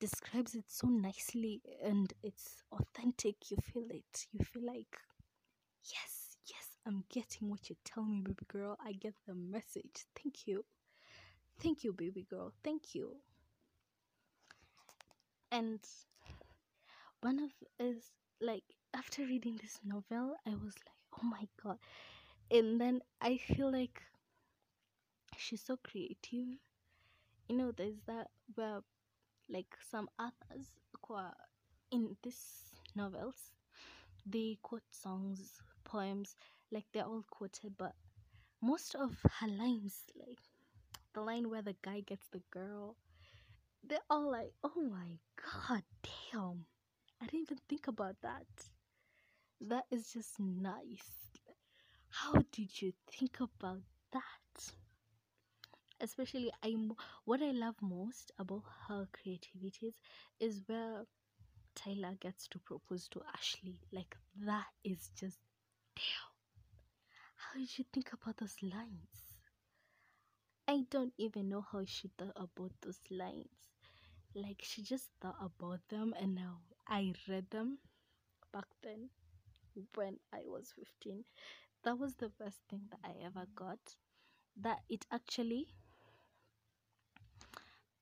describes 0.08 0.54
it 0.56 0.66
so 0.68 0.88
nicely 0.88 1.62
and 1.84 2.14
it's 2.24 2.64
authentic 2.72 3.36
you 3.50 3.58
feel 3.72 3.88
it. 3.90 4.28
You 4.34 4.44
feel 4.44 4.66
like 4.66 4.98
yes 5.94 6.38
yes 6.48 6.68
i'm 6.88 7.04
getting 7.10 7.50
what 7.50 7.70
you 7.70 7.76
tell 7.86 8.04
me 8.04 8.22
baby 8.22 8.46
girl. 8.48 8.78
I 8.86 8.94
get 8.94 9.16
the 9.28 9.36
message. 9.36 10.06
Thank 10.22 10.48
you. 10.48 10.66
Thank 11.62 11.84
you 11.84 11.94
baby 11.94 12.26
girl. 12.30 12.54
Thank 12.64 12.96
you. 12.96 13.18
And 15.52 15.80
one 17.22 17.40
of 17.40 17.52
is 17.80 18.12
like 18.42 18.64
after 18.94 19.24
reading 19.24 19.58
this 19.62 19.80
novel 19.84 20.36
i 20.46 20.52
was 20.52 20.76
like 20.86 21.00
oh 21.22 21.26
my 21.26 21.48
god. 21.64 21.78
And 22.52 22.80
then 22.82 23.02
i 23.22 23.38
feel 23.38 23.72
like 23.72 24.02
she's 25.38 25.62
so 25.64 25.78
creative. 25.78 26.58
You 27.50 27.58
know 27.58 27.72
there's 27.72 28.02
that 28.08 28.30
where 28.56 28.82
like 29.50 29.78
some 29.90 30.10
authors 30.20 30.68
in 31.92 32.16
these 32.24 32.74
novels. 32.96 33.52
They 34.26 34.58
quote 34.62 34.84
songs 34.92 35.62
poems 35.84 36.36
like 36.72 36.86
they're 36.92 37.06
all 37.06 37.26
quoted 37.30 37.74
but 37.78 37.94
most 38.62 38.96
of 38.96 39.18
her 39.40 39.48
lines 39.48 40.06
like 40.16 40.40
the 41.14 41.22
line 41.22 41.50
where 41.50 41.62
the 41.62 41.76
guy 41.84 42.00
gets 42.00 42.28
the 42.30 42.42
girl 42.50 42.96
they're 43.88 44.00
all 44.10 44.32
like 44.32 44.54
oh 44.64 44.82
my 44.82 45.18
god 45.36 45.84
damn. 46.32 46.66
I 47.22 47.26
didn't 47.26 47.42
even 47.42 47.60
think 47.70 47.88
about 47.88 48.16
that. 48.22 48.48
That 49.62 49.86
is 49.92 50.12
just 50.12 50.40
nice. 50.40 51.32
How 52.10 52.34
did 52.52 52.82
you 52.82 52.94
think 53.12 53.40
about 53.40 53.82
that 54.12 54.74
especially 56.04 56.52
i 56.64 56.76
what 57.26 57.42
i 57.42 57.52
love 57.52 57.76
most 57.82 58.32
about 58.40 58.64
her 58.88 59.08
creativities 59.14 59.94
is 60.40 60.62
where 60.68 61.06
tyler 61.76 62.14
gets 62.20 62.48
to 62.48 62.60
propose 62.60 63.08
to 63.08 63.22
ashley. 63.34 63.80
Like 63.92 64.16
that 64.46 64.68
is 64.84 65.12
just 65.20 65.40
damn. 65.96 66.34
How 67.36 67.60
did 67.60 67.78
you 67.78 67.86
think 67.94 68.12
about 68.14 68.38
those 68.38 68.56
lines? 68.62 69.40
I 70.68 70.86
don't 70.90 71.14
even 71.18 71.50
know 71.50 71.62
how 71.72 71.86
she 71.86 72.10
thought 72.18 72.34
about 72.36 72.72
those 72.82 73.00
lines. 73.10 73.72
Like 74.36 74.62
she 74.64 74.82
just 74.84 75.10
thought 75.22 75.38
about 75.42 75.82
them 75.90 76.14
and 76.20 76.36
now 76.36 76.60
i 76.88 77.14
read 77.30 77.50
them 77.50 77.78
back 78.52 78.66
then 78.84 79.10
when 79.96 80.18
i 80.34 80.42
was 80.46 80.74
15 80.78 81.24
that 81.84 81.98
was 81.98 82.16
the 82.16 82.30
best 82.30 82.60
thing 82.70 82.82
that 82.92 83.00
i 83.04 83.14
ever 83.26 83.46
got 83.56 83.80
that 84.58 84.80
it 84.90 85.06
actually 85.12 85.68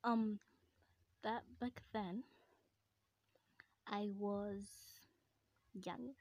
um 0.04 0.40
that 1.24 1.44
back 1.60 1.82
then 1.94 2.24
i 3.88 4.10
was 4.18 4.66
young. 5.74 6.14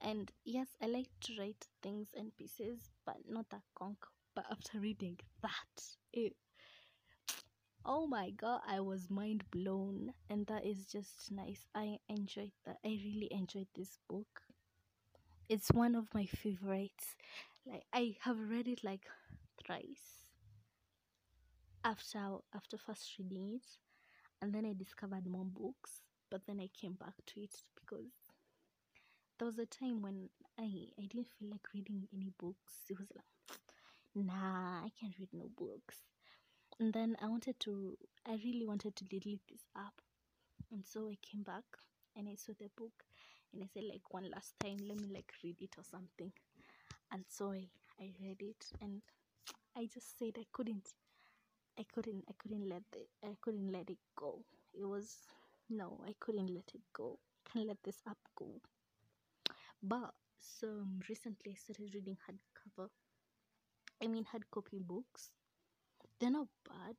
And 0.00 0.30
yes 0.44 0.68
i 0.82 0.86
like 0.86 1.10
to 1.22 1.38
write 1.38 1.66
things 1.82 2.08
in 2.14 2.32
pieces 2.38 2.90
but 3.06 3.16
not 3.28 3.50
that 3.50 3.62
conk 3.74 3.98
but 4.34 4.46
after 4.50 4.78
reading 4.80 5.18
that 5.42 5.84
it 6.12 6.34
oh 7.86 8.06
my 8.06 8.30
god 8.30 8.60
i 8.66 8.80
was 8.80 9.08
mind 9.10 9.44
blown. 9.50 10.12
And 10.28 10.46
that 10.48 10.66
is 10.66 10.86
just 10.86 11.30
nice. 11.30 11.66
I 11.74 11.98
enjoyed 12.08 12.52
that. 12.66 12.78
I 12.84 12.88
really 13.04 13.28
enjoyed 13.30 13.68
this 13.74 13.98
book. 14.08 14.42
It's 15.48 15.72
one 15.72 15.94
of 15.94 16.12
my 16.12 16.26
favorites. 16.26 17.16
Like 17.66 17.84
i 17.94 18.16
have 18.20 18.38
read 18.38 18.68
it 18.68 18.84
like 18.84 19.06
thrice 19.64 20.23
after 21.84 22.38
after 22.54 22.78
first 22.78 23.18
reading 23.18 23.54
it 23.56 23.66
and 24.40 24.54
then 24.54 24.64
i 24.66 24.72
discovered 24.72 25.26
more 25.26 25.44
books 25.44 26.02
but 26.30 26.40
then 26.46 26.60
i 26.60 26.68
came 26.80 26.94
back 26.94 27.14
to 27.26 27.40
it 27.40 27.54
because 27.74 28.10
there 29.38 29.46
was 29.46 29.58
a 29.58 29.66
time 29.66 30.00
when 30.02 30.28
i 30.58 30.68
i 30.98 31.02
didn't 31.06 31.28
feel 31.38 31.50
like 31.50 31.66
reading 31.74 32.06
any 32.14 32.30
books. 32.38 32.74
It 32.88 32.98
was 32.98 33.08
like 33.14 33.58
nah 34.14 34.84
i 34.84 34.90
can't 34.98 35.14
read 35.18 35.28
no 35.32 35.50
books. 35.56 36.04
And 36.80 36.92
then 36.92 37.16
i 37.20 37.26
wanted 37.26 37.58
to 37.60 37.98
i 38.26 38.32
really 38.44 38.66
wanted 38.66 38.96
to 38.96 39.04
delete 39.04 39.42
this 39.48 39.64
app. 39.76 40.00
And 40.72 40.84
so 40.86 41.08
i 41.08 41.16
came 41.22 41.42
back 41.42 41.64
and 42.16 42.28
i 42.28 42.34
saw 42.36 42.52
the 42.58 42.70
book 42.76 43.04
and 43.52 43.62
i 43.62 43.66
said 43.72 43.84
like 43.84 44.12
one 44.12 44.30
last 44.30 44.54
time 44.60 44.78
let 44.88 45.00
me 45.00 45.08
like 45.12 45.32
read 45.42 45.56
it 45.60 45.74
or 45.78 45.84
something. 45.84 46.32
And 47.12 47.24
so 47.28 47.52
i 47.52 47.68
i 48.00 48.12
read 48.20 48.40
it 48.40 48.64
and 48.80 49.02
i 49.76 49.88
just 49.92 50.18
said 50.18 50.34
i 50.38 50.44
couldn't 50.52 50.88
i 51.78 51.84
couldn't 51.94 52.24
i 52.28 52.32
couldn't 52.38 52.68
let 52.68 52.82
it 52.94 53.08
i 53.22 53.36
couldn't 53.40 53.70
let 53.72 53.88
it 53.90 53.98
go. 54.16 54.44
It 54.72 54.84
was 54.84 55.26
no 55.70 56.00
i 56.06 56.14
couldn't 56.20 56.52
let 56.52 56.70
it 56.74 56.82
go. 56.92 57.18
Can't 57.44 57.66
let 57.68 57.82
this 57.84 58.02
app 58.06 58.18
go. 58.36 58.60
But 59.82 60.14
so 60.40 60.66
um, 60.80 61.00
recently 61.08 61.52
i 61.52 61.54
started 61.54 61.94
reading 61.94 62.16
hardcover. 62.26 62.90
I 64.00 64.06
mean 64.06 64.24
hard 64.24 64.48
copy 64.52 64.78
books. 64.78 65.30
They're 66.18 66.30
not 66.30 66.48
bad. 66.64 66.96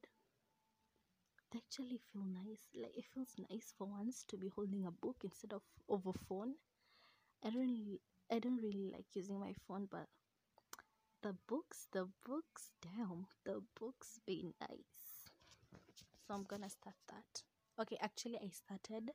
They 1.50 1.58
actually 1.58 1.98
feel 1.98 2.24
nice. 2.24 2.70
Like 2.76 2.96
it 2.96 3.06
feels 3.06 3.36
nice 3.50 3.74
for 3.76 3.86
once 3.88 4.24
to 4.26 4.38
be 4.38 4.48
holding 4.50 4.86
a 4.86 4.92
book 4.92 5.24
instead 5.24 5.54
of 5.54 5.64
over 5.90 6.14
phone. 6.14 6.56
I 7.44 7.50
don't 7.50 7.62
really 7.68 8.02
i 8.32 8.40
don't 8.40 8.58
really 8.62 8.90
like 8.92 9.06
using 9.16 9.40
my 9.40 9.54
phone 9.68 9.88
but 9.92 10.08
the 11.26 11.34
books 11.48 11.88
the 11.92 12.08
books 12.24 12.70
damn 12.84 13.26
the 13.46 13.60
books 13.80 14.20
be 14.28 14.54
nice. 14.62 15.26
So 16.28 16.36
i'm 16.36 16.44
gonna 16.44 16.70
start 16.70 16.96
that. 17.08 17.42
Okay 17.82 17.98
actually 18.00 18.38
i 18.38 18.50
started 18.50 19.10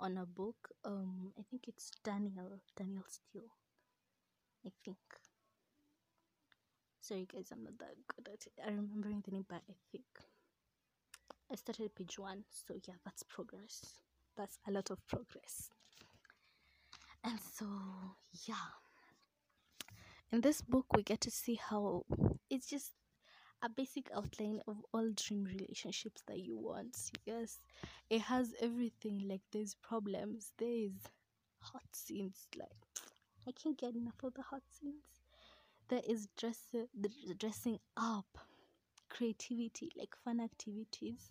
on 0.00 0.18
a 0.18 0.26
book 0.26 0.56
um 0.84 1.32
i 1.38 1.42
think 1.48 1.68
it's 1.68 1.92
Danielle 2.02 2.58
Danielle 2.76 3.06
Steel 3.08 3.46
i 4.66 4.70
think. 4.84 4.98
Sorry 7.00 7.28
guys 7.32 7.52
i'm 7.52 7.62
not 7.62 7.78
that 7.78 7.94
good 8.08 8.28
at 8.32 8.46
it. 8.48 8.52
I'm 8.66 8.76
remembering 8.88 9.22
the 9.24 9.30
name 9.30 9.46
but 9.48 9.62
i 9.70 9.74
think. 9.92 10.10
I 11.52 11.54
started 11.54 11.94
page 11.94 12.18
one 12.18 12.42
so 12.50 12.74
yeah 12.88 12.94
that's 13.04 13.22
progress. 13.22 14.00
That's 14.36 14.58
a 14.66 14.72
lot 14.72 14.90
of 14.90 15.06
progress. 15.06 15.70
And 17.22 17.38
so 17.38 17.66
yeah 18.48 18.83
in 20.34 20.40
this 20.40 20.62
book 20.62 20.86
we 20.96 21.02
get 21.04 21.20
to 21.20 21.30
see 21.30 21.54
how 21.54 22.04
it's 22.50 22.66
just 22.66 22.90
a 23.62 23.68
basic 23.68 24.10
outline 24.16 24.60
of 24.66 24.76
all 24.92 25.08
dream 25.14 25.44
relationships 25.44 26.22
that 26.26 26.40
you 26.40 26.58
want. 26.58 26.98
Yes, 27.24 27.60
it 28.10 28.20
has 28.22 28.52
everything. 28.60 29.28
Like 29.28 29.42
there's 29.52 29.76
problems, 29.76 30.50
there's 30.58 30.98
hot 31.60 31.84
scenes. 31.92 32.48
Like 32.58 32.72
I 33.46 33.52
can't 33.52 33.78
get 33.78 33.94
enough 33.94 34.24
of 34.24 34.34
the 34.34 34.42
hot 34.42 34.62
scenes. 34.68 35.04
There 35.88 36.02
is 36.04 36.26
dress 36.36 36.58
the 36.72 36.88
dressing 37.38 37.78
up, 37.96 38.26
creativity, 39.08 39.92
like 39.96 40.16
fun 40.24 40.40
activities, 40.40 41.30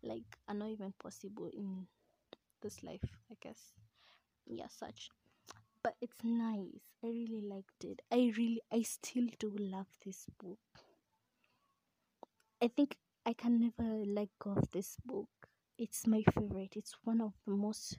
like 0.00 0.38
are 0.46 0.54
not 0.54 0.68
even 0.70 0.92
possible 1.02 1.50
in 1.52 1.88
this 2.62 2.84
life. 2.84 3.04
I 3.32 3.34
guess. 3.40 3.72
Yeah, 4.46 4.68
such. 4.68 5.10
But 5.82 5.96
it's 6.00 6.22
nice. 6.22 6.84
I 7.02 7.08
really 7.08 7.40
liked 7.40 7.82
it. 7.84 8.00
I 8.12 8.32
really, 8.36 8.60
I 8.70 8.82
still 8.82 9.26
do 9.40 9.50
love 9.58 9.88
this 10.04 10.26
book. 10.38 10.60
I 12.62 12.68
think 12.68 12.96
I 13.26 13.32
can 13.32 13.60
never 13.60 14.04
let 14.04 14.28
go 14.38 14.52
of 14.52 14.70
this 14.70 14.96
book. 15.04 15.28
It's 15.78 16.06
my 16.06 16.22
favorite. 16.34 16.74
It's 16.76 16.94
one 17.04 17.20
of 17.20 17.32
the 17.44 17.52
most 17.52 17.96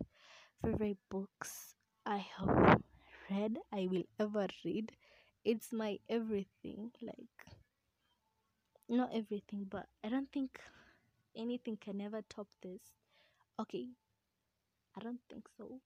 favorite 0.61 0.97
books 1.09 1.75
I 2.05 2.17
have 2.37 2.81
read, 3.29 3.59
I 3.71 3.87
will 3.91 4.03
ever 4.19 4.47
read. 4.65 4.91
It's 5.45 5.71
my 5.73 5.99
everything. 6.09 6.91
Like, 7.01 7.55
not 8.89 9.11
everything, 9.13 9.65
but 9.69 9.87
I 10.03 10.09
don't 10.09 10.31
think 10.31 10.59
anything 11.35 11.77
can 11.77 12.01
ever 12.01 12.21
top 12.29 12.47
this. 12.61 12.81
Okay, 13.59 13.89
I 14.95 14.99
don't 15.01 15.21
think 15.29 15.47
so. 15.57 15.81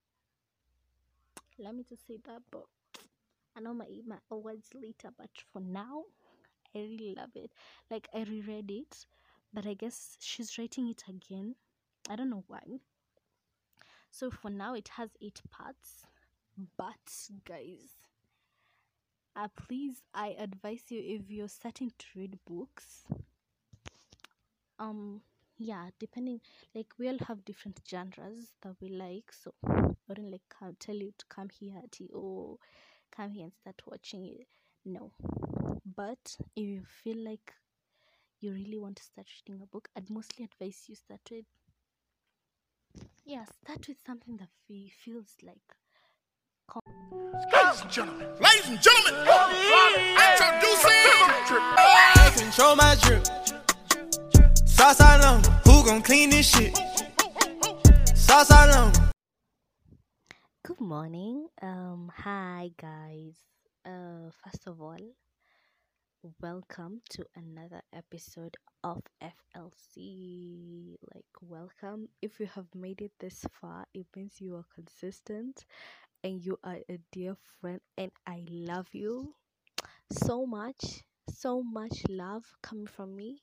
Let 1.59 1.75
me 1.75 1.83
just 1.87 2.07
say 2.07 2.17
that, 2.25 2.41
but 2.51 2.65
I 3.55 3.59
know 3.61 3.73
my 3.73 3.87
my 4.05 4.17
awards 4.31 4.69
later. 4.73 5.09
But 5.17 5.29
for 5.51 5.59
now, 5.61 6.03
I 6.75 6.79
really 6.79 7.13
love 7.15 7.31
it. 7.35 7.51
Like 7.89 8.07
I 8.13 8.23
reread 8.23 8.71
it, 8.71 9.05
but 9.53 9.65
I 9.65 9.73
guess 9.73 10.17
she's 10.19 10.57
writing 10.57 10.89
it 10.89 11.03
again. 11.07 11.55
I 12.09 12.15
don't 12.15 12.29
know 12.29 12.43
why. 12.47 12.79
So 14.11 14.29
for 14.29 14.49
now, 14.49 14.73
it 14.75 14.89
has 14.97 15.09
eight 15.21 15.41
parts. 15.49 16.05
But 16.77 17.11
guys, 17.45 17.97
uh, 19.35 19.47
please, 19.55 20.03
I 20.13 20.35
advise 20.37 20.83
you 20.89 21.01
if 21.03 21.31
you're 21.31 21.47
starting 21.47 21.91
to 21.97 22.05
read 22.15 22.37
books. 22.45 23.03
Um, 24.77 25.21
yeah, 25.57 25.89
depending, 25.99 26.41
like 26.73 26.87
we 26.97 27.07
all 27.07 27.17
have 27.27 27.45
different 27.45 27.79
genres 27.89 28.53
that 28.61 28.75
we 28.81 28.89
like. 28.89 29.31
So 29.31 29.53
I 29.65 29.91
wouldn't 30.07 30.31
like 30.31 30.41
come 30.49 30.75
tell 30.79 30.95
you 30.95 31.13
to 31.17 31.25
come 31.29 31.49
here 31.49 31.75
at 31.83 31.97
oh, 32.13 32.59
come 33.15 33.31
here 33.31 33.45
and 33.45 33.53
start 33.53 33.81
watching 33.85 34.25
it. 34.25 34.47
No, 34.85 35.11
but 35.95 36.35
if 36.55 36.63
you 36.63 36.83
feel 37.03 37.23
like 37.23 37.53
you 38.39 38.51
really 38.51 38.77
want 38.77 38.97
to 38.97 39.03
start 39.03 39.27
reading 39.47 39.61
a 39.63 39.67
book, 39.67 39.87
I'd 39.95 40.09
mostly 40.09 40.43
advise 40.43 40.83
you 40.87 40.95
start 40.95 41.21
with 41.31 41.45
yeah, 43.25 43.45
start 43.45 43.87
with 43.87 43.97
something 44.05 44.37
that 44.37 44.49
fe- 44.67 44.91
feels 45.03 45.35
like 45.43 45.57
Ladies 47.53 47.81
and 47.81 47.91
gentlemen, 47.91 48.27
ladies 48.39 48.69
and 48.69 48.81
gentlemen, 48.81 49.27
oh, 49.27 49.93
introducing 50.31 50.89
I 52.15 52.33
control 52.35 52.75
my 52.75 52.95
drip. 53.01 53.42
I 54.79 55.19
know. 55.21 55.41
Who 55.65 55.85
gon' 55.85 56.01
clean 56.01 56.29
this 56.29 56.49
shit? 56.49 56.77
I 58.29 58.65
know. 58.67 58.91
Good 60.63 60.79
morning. 60.81 61.47
Um, 61.61 62.11
hi 62.15 62.71
guys. 62.79 63.37
Uh, 63.85 64.31
first 64.43 64.67
of 64.67 64.81
all, 64.81 64.97
welcome 66.41 67.01
to 67.11 67.25
another 67.35 67.81
episode 67.93 68.55
of 68.83 69.01
FLC. 69.21 70.95
Like, 71.13 71.25
welcome. 71.41 72.09
If 72.21 72.39
you 72.39 72.47
have 72.55 72.67
made 72.73 73.01
it 73.01 73.11
this 73.19 73.45
far, 73.61 73.85
it 73.93 74.07
means 74.15 74.39
you 74.39 74.55
are 74.55 74.65
consistent 74.73 75.65
and 76.23 76.43
you 76.43 76.57
are 76.63 76.79
a 76.89 76.99
dear 77.11 77.35
friend, 77.59 77.81
and 77.97 78.11
I 78.25 78.43
love 78.49 78.87
you 78.93 79.35
so 80.11 80.45
much. 80.45 81.03
So 81.29 81.61
much 81.63 82.03
love 82.09 82.43
coming 82.61 82.87
from 82.87 83.15
me. 83.15 83.41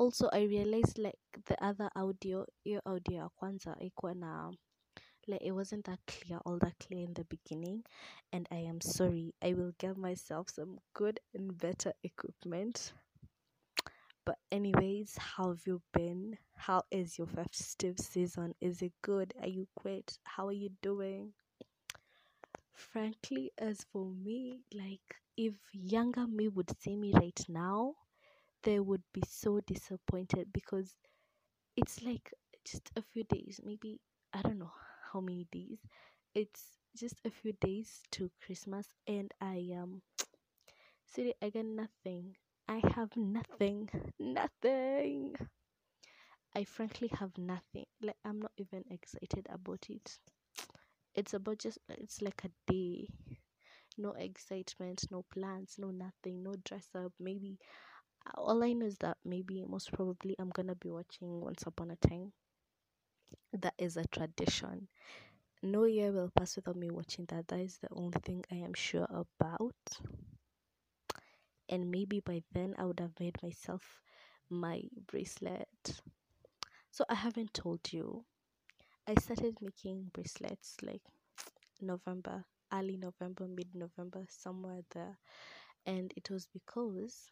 Also, 0.00 0.30
I 0.32 0.44
realized 0.44 0.96
like 0.96 1.18
the 1.44 1.62
other 1.62 1.90
audio, 1.94 2.46
your 2.64 2.80
audio 2.86 3.16
ya 3.16 3.28
kwanza 3.28 3.76
ikuwa 3.80 4.54
like 5.26 5.42
it 5.44 5.52
wasn't 5.52 5.84
that 5.84 6.00
clear, 6.06 6.40
all 6.46 6.58
that 6.58 6.78
clear 6.78 7.04
in 7.04 7.12
the 7.12 7.24
beginning, 7.24 7.84
and 8.32 8.48
I 8.50 8.60
am 8.66 8.80
sorry. 8.80 9.34
I 9.42 9.52
will 9.52 9.74
get 9.78 9.98
myself 9.98 10.48
some 10.48 10.78
good 10.94 11.20
and 11.34 11.54
better 11.58 11.92
equipment. 12.02 12.94
But 14.24 14.38
anyways, 14.50 15.18
how 15.18 15.48
have 15.48 15.66
you 15.66 15.82
been? 15.92 16.38
How 16.56 16.80
is 16.90 17.18
your 17.18 17.26
festive 17.26 17.98
season? 17.98 18.54
Is 18.62 18.80
it 18.80 18.94
good? 19.02 19.34
Are 19.42 19.48
you 19.48 19.68
great? 19.82 20.18
How 20.24 20.46
are 20.46 20.52
you 20.52 20.70
doing? 20.80 21.34
Frankly, 22.72 23.52
as 23.58 23.84
for 23.92 24.06
me, 24.06 24.62
like 24.72 25.16
if 25.36 25.52
younger 25.74 26.26
me 26.26 26.48
would 26.48 26.70
see 26.80 26.96
me 26.96 27.12
right 27.12 27.44
now, 27.50 27.96
they 28.62 28.80
would 28.80 29.02
be 29.12 29.22
so 29.28 29.60
disappointed 29.60 30.52
because 30.52 30.96
it's 31.76 32.02
like 32.02 32.32
just 32.64 32.90
a 32.96 33.02
few 33.02 33.24
days, 33.24 33.60
maybe 33.64 34.00
I 34.32 34.42
don't 34.42 34.58
know 34.58 34.72
how 35.12 35.20
many 35.20 35.46
days. 35.52 35.80
It's 36.34 36.78
just 36.96 37.20
a 37.24 37.30
few 37.30 37.52
days 37.54 38.02
to 38.12 38.30
Christmas, 38.44 38.88
and 39.06 39.32
I 39.40 39.70
um, 39.80 40.02
see, 41.06 41.34
I 41.42 41.50
got 41.50 41.64
nothing. 41.66 42.36
I 42.68 42.80
have 42.96 43.16
nothing, 43.16 43.90
nothing. 44.18 45.36
I 46.54 46.62
frankly 46.64 47.08
have 47.08 47.36
nothing. 47.36 47.86
Like 48.00 48.16
I'm 48.24 48.40
not 48.40 48.52
even 48.56 48.84
excited 48.88 49.48
about 49.50 49.86
it. 49.90 50.18
It's 51.14 51.34
about 51.34 51.58
just 51.58 51.78
it's 51.88 52.20
like 52.22 52.44
a 52.44 52.50
day. 52.72 53.08
No 53.98 54.12
excitement, 54.12 55.04
no 55.10 55.22
plans, 55.22 55.76
no 55.78 55.90
nothing, 55.90 56.42
no 56.42 56.56
dress 56.64 56.88
up. 56.94 57.12
Maybe 57.20 57.58
all 58.34 58.62
I 58.64 58.72
know 58.72 58.86
is 58.86 58.98
that 58.98 59.18
maybe 59.24 59.64
most 59.66 59.92
probably 59.92 60.36
I'm 60.38 60.50
gonna 60.50 60.74
be 60.74 60.90
watching 60.90 61.40
Once 61.40 61.64
Upon 61.66 61.90
a 61.90 61.96
Time. 61.96 62.32
That 63.52 63.74
is 63.78 63.96
a 63.96 64.04
tradition. 64.06 64.88
No 65.62 65.84
year 65.84 66.12
will 66.12 66.30
pass 66.30 66.56
without 66.56 66.76
me 66.76 66.90
watching 66.90 67.26
that. 67.26 67.48
That 67.48 67.60
is 67.60 67.78
the 67.78 67.88
only 67.92 68.20
thing 68.20 68.44
I 68.50 68.56
am 68.56 68.74
sure 68.74 69.06
about. 69.10 69.74
And 71.68 71.90
maybe 71.90 72.20
by 72.20 72.42
then 72.52 72.74
I 72.78 72.84
would 72.84 73.00
have 73.00 73.18
made 73.20 73.42
myself 73.42 74.02
my 74.48 74.82
bracelet. 75.06 76.02
So 76.90 77.04
I 77.08 77.14
haven't 77.14 77.54
told 77.54 77.92
you. 77.92 78.24
I 79.06 79.14
started 79.16 79.58
making 79.60 80.10
bracelets 80.12 80.76
like 80.82 81.02
November, 81.80 82.44
early 82.72 82.96
November, 82.96 83.48
mid 83.48 83.74
November, 83.74 84.26
somewhere 84.28 84.82
there. 84.94 85.18
And 85.86 86.12
it 86.16 86.30
was 86.30 86.46
because, 86.46 87.30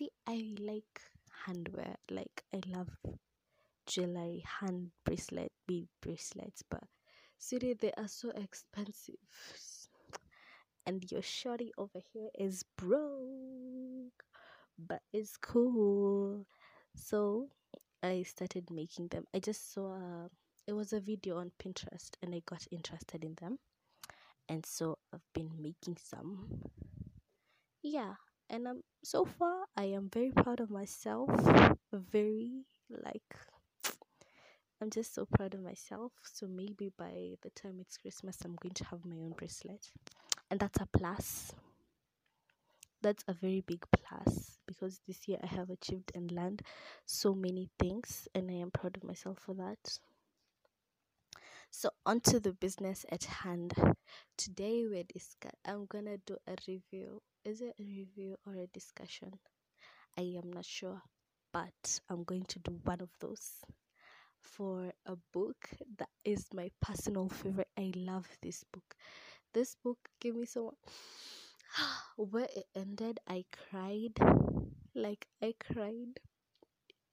see, 0.00 0.10
I 0.26 0.54
like 0.58 1.02
handwear. 1.46 1.96
Like, 2.10 2.42
I 2.54 2.60
love 2.66 2.88
jewelry, 3.86 4.42
hand 4.60 4.90
bracelet, 5.04 5.52
bead 5.66 5.88
bracelets, 6.00 6.62
but 6.70 6.84
seriously, 7.38 7.76
they 7.80 7.92
are 7.98 8.08
so 8.08 8.30
expensive. 8.30 9.16
And 10.86 11.04
your 11.10 11.22
shorty 11.22 11.72
over 11.76 12.00
here 12.12 12.30
is 12.38 12.64
broke, 12.76 14.24
but 14.78 15.02
it's 15.12 15.36
cool. 15.36 16.46
So 16.96 17.48
I 18.02 18.22
started 18.22 18.70
making 18.70 19.08
them. 19.08 19.24
I 19.34 19.38
just 19.40 19.72
saw 19.74 19.92
a, 19.94 20.30
it 20.66 20.72
was 20.72 20.92
a 20.94 21.00
video 21.00 21.36
on 21.36 21.52
Pinterest, 21.62 22.10
and 22.22 22.34
I 22.34 22.40
got 22.46 22.66
interested 22.70 23.22
in 23.22 23.34
them, 23.40 23.58
and 24.48 24.64
so 24.64 24.96
I've 25.12 25.20
been 25.34 25.50
making 25.60 25.98
some. 26.02 26.62
Yeah, 27.82 28.14
and 28.50 28.66
um, 28.68 28.82
so 29.04 29.24
far 29.24 29.64
I 29.76 29.84
am 29.84 30.10
very 30.12 30.32
proud 30.32 30.60
of 30.60 30.70
myself. 30.70 31.30
Very 31.92 32.64
like 32.90 33.36
I'm 34.80 34.90
just 34.90 35.14
so 35.14 35.26
proud 35.26 35.54
of 35.54 35.62
myself. 35.62 36.12
So 36.22 36.46
maybe 36.46 36.90
by 36.98 37.34
the 37.42 37.50
time 37.50 37.78
it's 37.80 37.98
Christmas, 37.98 38.38
I'm 38.44 38.56
going 38.62 38.74
to 38.74 38.84
have 38.86 39.04
my 39.04 39.16
own 39.16 39.34
bracelet. 39.36 39.90
And 40.50 40.60
that's 40.60 40.80
a 40.80 40.86
plus. 40.86 41.52
That's 43.02 43.24
a 43.28 43.34
very 43.34 43.62
big 43.62 43.84
plus 43.92 44.58
because 44.66 45.00
this 45.06 45.28
year 45.28 45.38
I 45.42 45.46
have 45.46 45.70
achieved 45.70 46.12
and 46.14 46.30
learned 46.32 46.62
so 47.06 47.34
many 47.34 47.70
things, 47.78 48.28
and 48.34 48.50
I 48.50 48.54
am 48.54 48.70
proud 48.70 48.96
of 48.96 49.04
myself 49.04 49.38
for 49.38 49.54
that. 49.54 49.98
So, 51.70 51.90
on 52.04 52.20
to 52.22 52.40
the 52.40 52.52
business 52.52 53.06
at 53.10 53.24
hand. 53.24 53.72
Today, 54.36 54.86
we're 54.86 55.04
discuss- 55.04 55.52
I'm 55.64 55.86
gonna 55.86 56.18
do 56.18 56.36
a 56.46 56.56
review. 56.68 57.22
Is 57.44 57.60
it 57.60 57.74
a 57.78 57.82
review 57.82 58.36
or 58.46 58.54
a 58.54 58.66
discussion? 58.66 59.38
I 60.18 60.22
am 60.42 60.52
not 60.52 60.64
sure, 60.66 61.02
but 61.52 62.00
I'm 62.08 62.24
going 62.24 62.44
to 62.46 62.58
do 62.60 62.80
one 62.84 63.00
of 63.00 63.10
those 63.20 63.62
for 64.40 64.92
a 65.06 65.16
book 65.32 65.70
that 65.98 66.08
is 66.24 66.46
my 66.54 66.70
personal 66.80 67.28
favorite. 67.28 67.68
I 67.78 67.92
love 67.96 68.28
this 68.42 68.64
book. 68.72 68.96
This 69.54 69.76
book 69.76 69.98
gave 70.20 70.36
me 70.36 70.46
so 70.46 70.66
much. 70.66 70.94
Where 72.16 72.48
it 72.56 72.66
ended, 72.74 73.20
I 73.28 73.44
cried. 73.52 74.14
like 74.94 75.26
I 75.42 75.54
cried. 75.60 76.20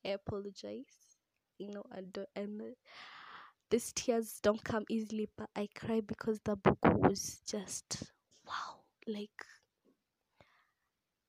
I 0.05 0.09
apologize. 0.09 1.17
You 1.59 1.69
know, 1.71 1.83
I 1.91 2.01
don't 2.01 2.29
and 2.35 2.61
uh, 2.61 2.65
these 3.69 3.93
tears 3.93 4.39
don't 4.41 4.63
come 4.63 4.85
easily, 4.89 5.29
but 5.37 5.49
I 5.55 5.67
cry 5.75 6.01
because 6.01 6.39
the 6.41 6.55
book 6.55 6.79
was 6.83 7.41
just 7.47 8.11
wow. 8.47 8.83
Like 9.07 9.45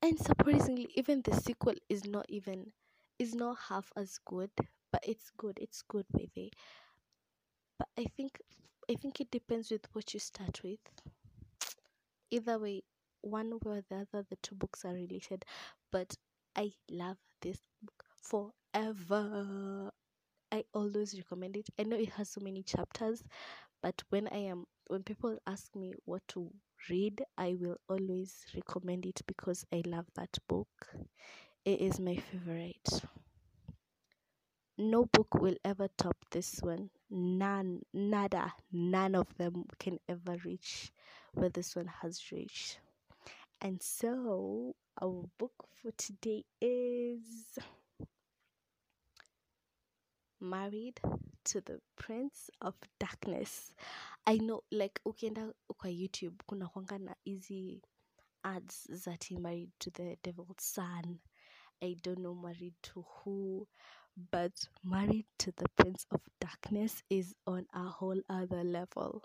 and 0.02 0.18
surprisingly, 0.18 0.88
even 0.94 1.22
the 1.22 1.34
sequel 1.34 1.74
is 1.88 2.04
not 2.04 2.26
even 2.28 2.72
is 3.18 3.34
not 3.34 3.58
half 3.68 3.92
as 3.96 4.18
good, 4.24 4.50
but 4.92 5.02
it's 5.06 5.30
good. 5.36 5.58
It's 5.60 5.82
good, 5.82 6.06
baby. 6.12 6.52
But 7.76 7.88
I 7.98 8.04
think 8.04 8.40
I 8.88 8.94
think 8.94 9.20
it 9.20 9.32
depends 9.32 9.70
with 9.72 9.88
what 9.92 10.14
you 10.14 10.20
start 10.20 10.62
with. 10.62 10.78
Either 12.30 12.58
way, 12.58 12.82
one 13.20 13.50
way 13.62 13.78
or 13.78 13.82
the 13.82 13.96
other, 13.96 14.22
the 14.22 14.36
two 14.36 14.54
books 14.54 14.84
are 14.84 14.94
related. 14.94 15.44
But 15.90 16.14
I 16.56 16.72
love 16.90 17.18
this 17.42 17.60
book 17.82 18.04
forever. 18.22 19.90
I 20.52 20.64
always 20.74 21.16
recommend 21.16 21.56
it. 21.56 21.68
I 21.78 21.84
know 21.84 21.96
it 21.96 22.10
has 22.10 22.30
so 22.30 22.40
many 22.42 22.62
chapters, 22.62 23.22
but 23.82 24.02
when 24.10 24.28
I 24.28 24.38
am 24.38 24.66
when 24.88 25.02
people 25.04 25.38
ask 25.46 25.74
me 25.76 25.94
what 26.06 26.22
to 26.28 26.52
read, 26.90 27.22
I 27.36 27.54
will 27.54 27.78
always 27.88 28.44
recommend 28.54 29.06
it 29.06 29.22
because 29.26 29.64
I 29.72 29.82
love 29.86 30.06
that 30.14 30.38
book. 30.48 30.88
It 31.64 31.80
is 31.80 32.00
my 32.00 32.16
favorite. 32.16 33.02
No 34.78 35.04
book 35.04 35.34
will 35.34 35.56
ever 35.62 35.88
top 35.88 36.16
this 36.30 36.60
one. 36.62 36.88
None, 37.10 37.82
nada, 37.92 38.54
none 38.72 39.14
of 39.14 39.36
them 39.36 39.66
can 39.78 39.98
ever 40.08 40.36
reach 40.44 40.90
where 41.34 41.50
this 41.50 41.76
one 41.76 41.86
has 42.00 42.32
reached. 42.32 42.80
And 43.60 43.82
so, 43.82 44.76
our 45.02 45.24
book 45.38 45.68
for 45.82 45.92
today 45.92 46.44
is 46.60 47.58
Married 50.40 51.00
to 51.48 51.60
the 51.62 51.80
Prince 51.96 52.50
of 52.60 52.74
Darkness. 53.00 53.72
I 54.26 54.36
know 54.38 54.62
like 54.70 55.00
ukienda 55.04 55.52
kwa 55.76 55.90
YouTube 55.90 56.36
kuna 56.46 56.68
kwanga 56.68 56.98
na 56.98 57.14
hizi 57.24 57.82
ads 58.44 58.88
that 59.04 59.24
he 59.24 59.36
married 59.36 59.70
to 59.78 59.90
the 59.90 60.16
devil's 60.22 60.62
son. 60.62 61.20
I 61.82 61.96
don't 62.02 62.18
know 62.18 62.34
married 62.34 62.74
to 62.82 63.02
who, 63.02 63.66
but 64.30 64.52
married 64.84 65.26
to 65.38 65.52
the 65.52 65.68
Prince 65.76 66.06
of 66.10 66.20
Darkness 66.40 67.02
is 67.08 67.34
on 67.46 67.66
a 67.72 67.88
whole 67.88 68.20
other 68.28 68.64
level. 68.64 69.22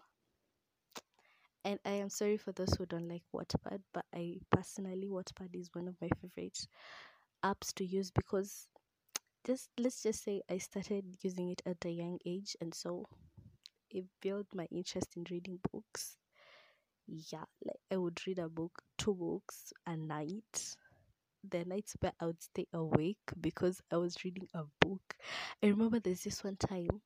And 1.65 1.79
I 1.85 1.91
am 1.91 2.09
sorry 2.09 2.37
for 2.37 2.51
those 2.53 2.73
who 2.75 2.85
don't 2.85 3.09
like 3.09 3.23
Wattpad, 3.33 3.81
but 3.93 4.05
I 4.13 4.39
personally 4.49 5.09
Wattpad 5.09 5.55
is 5.55 5.69
one 5.73 5.87
of 5.87 5.95
my 6.01 6.09
favorite 6.21 6.67
apps 7.43 7.73
to 7.75 7.85
use 7.85 8.11
because 8.11 8.67
just 9.45 9.69
let's 9.79 10.03
just 10.03 10.23
say 10.23 10.41
I 10.49 10.57
started 10.57 11.17
using 11.21 11.49
it 11.49 11.61
at 11.65 11.85
a 11.85 11.91
young 11.91 12.19
age 12.25 12.55
and 12.61 12.73
so 12.73 13.07
it 13.91 14.05
built 14.21 14.47
my 14.55 14.65
interest 14.71 15.15
in 15.17 15.25
reading 15.31 15.59
books. 15.71 16.17
Yeah, 17.07 17.45
like 17.65 17.79
I 17.91 17.97
would 17.97 18.25
read 18.27 18.39
a 18.39 18.49
book, 18.49 18.83
two 18.97 19.13
books 19.15 19.73
a 19.87 19.97
night. 19.97 20.77
The 21.49 21.65
nights 21.65 21.95
where 22.01 22.13
I 22.19 22.27
would 22.27 22.43
stay 22.43 22.67
awake 22.73 23.19
because 23.41 23.81
I 23.91 23.97
was 23.97 24.23
reading 24.25 24.47
a 24.53 24.63
book. 24.81 25.15
I 25.63 25.67
remember 25.67 25.99
there's 25.99 26.23
this 26.23 26.43
one 26.43 26.57
time, 26.57 27.01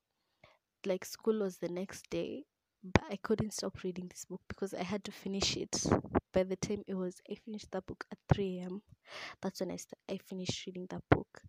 like 0.85 1.05
school 1.05 1.39
was 1.39 1.57
the 1.57 1.69
next 1.69 2.09
day, 2.09 2.43
but 2.83 3.03
I 3.09 3.17
couldn't 3.17 3.53
stop 3.53 3.83
reading 3.83 4.07
this 4.07 4.25
book 4.25 4.41
because 4.47 4.73
I 4.73 4.83
had 4.83 5.03
to 5.05 5.11
finish 5.11 5.57
it. 5.57 5.83
By 6.33 6.43
the 6.43 6.55
time 6.55 6.83
it 6.87 6.93
was, 6.95 7.21
I 7.29 7.35
finished 7.35 7.71
that 7.71 7.85
book 7.85 8.05
at 8.11 8.17
3 8.33 8.63
a.m. 8.63 8.81
That's 9.41 9.59
when 9.59 9.71
I, 9.71 9.77
st- 9.77 9.99
I 10.09 10.17
finished 10.17 10.65
reading 10.65 10.87
that 10.89 11.03
book. 11.09 11.41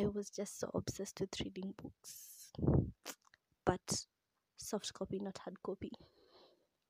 I 0.00 0.06
was 0.06 0.30
just 0.30 0.58
so 0.58 0.70
obsessed 0.74 1.20
with 1.20 1.38
reading 1.40 1.74
books. 1.76 2.52
But 3.64 4.06
soft 4.58 4.92
copy, 4.92 5.18
not 5.18 5.38
hard 5.38 5.62
copy. 5.62 5.92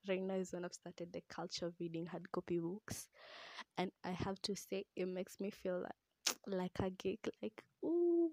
Right 0.09 0.23
now 0.23 0.35
is 0.35 0.53
when 0.53 0.65
I've 0.65 0.75
started 0.75 1.13
the 1.13 1.23
culture 1.29 1.67
of 1.67 1.75
reading 1.81 2.07
hard 2.07 2.31
copy 2.33 2.59
books. 2.59 3.09
And 3.79 3.93
I 4.05 4.11
have 4.11 4.41
to 4.43 4.57
say 4.57 4.85
it 4.97 5.07
makes 5.09 5.41
me 5.41 5.51
feel 5.51 5.81
like 5.83 6.37
like 6.47 6.79
a 6.81 6.91
geek, 6.91 7.29
like 7.43 7.63
ooh, 7.85 8.31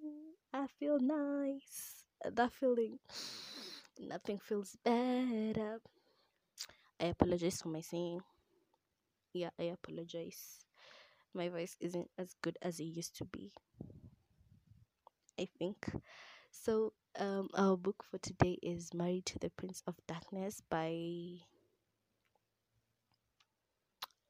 I 0.53 0.67
feel 0.79 0.99
nice. 0.99 2.07
That 2.23 2.53
feeling 2.53 2.99
nothing 3.99 4.39
feels 4.39 4.75
better. 4.83 5.79
I 6.99 7.05
apologize 7.05 7.59
for 7.61 7.69
my 7.69 7.81
singing. 7.81 8.21
Yeah, 9.33 9.51
I 9.57 9.63
apologize. 9.63 10.65
My 11.33 11.49
voice 11.49 11.77
isn't 11.79 12.11
as 12.17 12.33
good 12.41 12.57
as 12.61 12.79
it 12.79 12.85
used 12.85 13.15
to 13.17 13.25
be. 13.25 13.53
I 15.39 15.47
think. 15.59 15.89
So, 16.51 16.93
um, 17.19 17.49
our 17.55 17.77
book 17.77 18.03
for 18.09 18.17
today 18.19 18.57
is 18.63 18.93
Married 18.93 19.25
to 19.27 19.39
the 19.39 19.49
Prince 19.51 19.83
of 19.87 19.95
Darkness 20.07 20.61
by. 20.69 21.39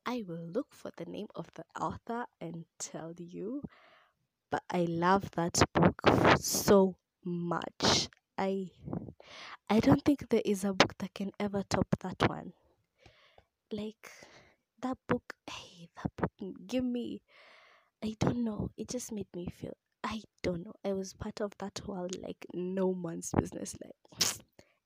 I 0.06 0.24
will 0.28 0.48
look 0.54 0.74
for 0.74 0.92
the 0.98 1.06
name 1.06 1.28
of 1.36 1.48
the 1.56 1.66
author 1.80 2.26
and 2.42 2.66
tell 2.80 3.14
you, 3.18 3.62
but 4.52 4.64
I 4.70 4.86
love 4.86 5.32
that 5.32 5.62
book 5.74 6.02
so 6.40 6.96
much. 7.24 8.10
I 8.38 8.72
I 9.70 9.80
don't 9.80 10.04
think 10.06 10.30
there 10.30 10.44
is 10.46 10.64
a 10.64 10.74
book 10.74 10.96
that 11.00 11.14
can 11.14 11.32
ever 11.40 11.64
top 11.70 11.88
that 12.02 12.30
one. 12.30 12.54
Like 13.72 14.12
that 14.82 14.98
book, 15.08 15.34
hey, 15.50 15.90
that 15.96 16.12
book 16.18 16.32
give 16.68 16.84
me 16.84 17.22
I 18.04 18.16
don't 18.20 18.44
know, 18.44 18.72
it 18.78 18.90
just 18.90 19.12
made 19.12 19.28
me 19.36 19.48
feel 19.48 19.76
I 20.04 20.22
don't 20.42 20.66
know. 20.66 20.74
I 20.84 20.94
was 20.94 21.14
part 21.14 21.42
of 21.42 21.54
that 21.60 21.88
world 21.88 22.16
like 22.22 22.46
no 22.54 22.94
man's 22.94 23.32
business. 23.38 23.76
Like 23.84 23.96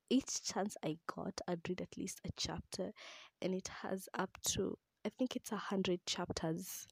each 0.10 0.44
chance 0.44 0.76
I 0.84 0.98
got, 1.08 1.40
I'd 1.48 1.68
read 1.70 1.82
at 1.82 1.98
least 1.98 2.20
a 2.26 2.30
chapter, 2.36 2.92
and 3.42 3.54
it 3.54 3.70
has 3.82 4.10
up 4.18 4.32
to 4.50 4.78
I 5.06 5.10
think 5.18 5.36
it's 5.36 5.52
a 5.52 5.58
hundred 5.58 6.02
chapters 6.06 6.88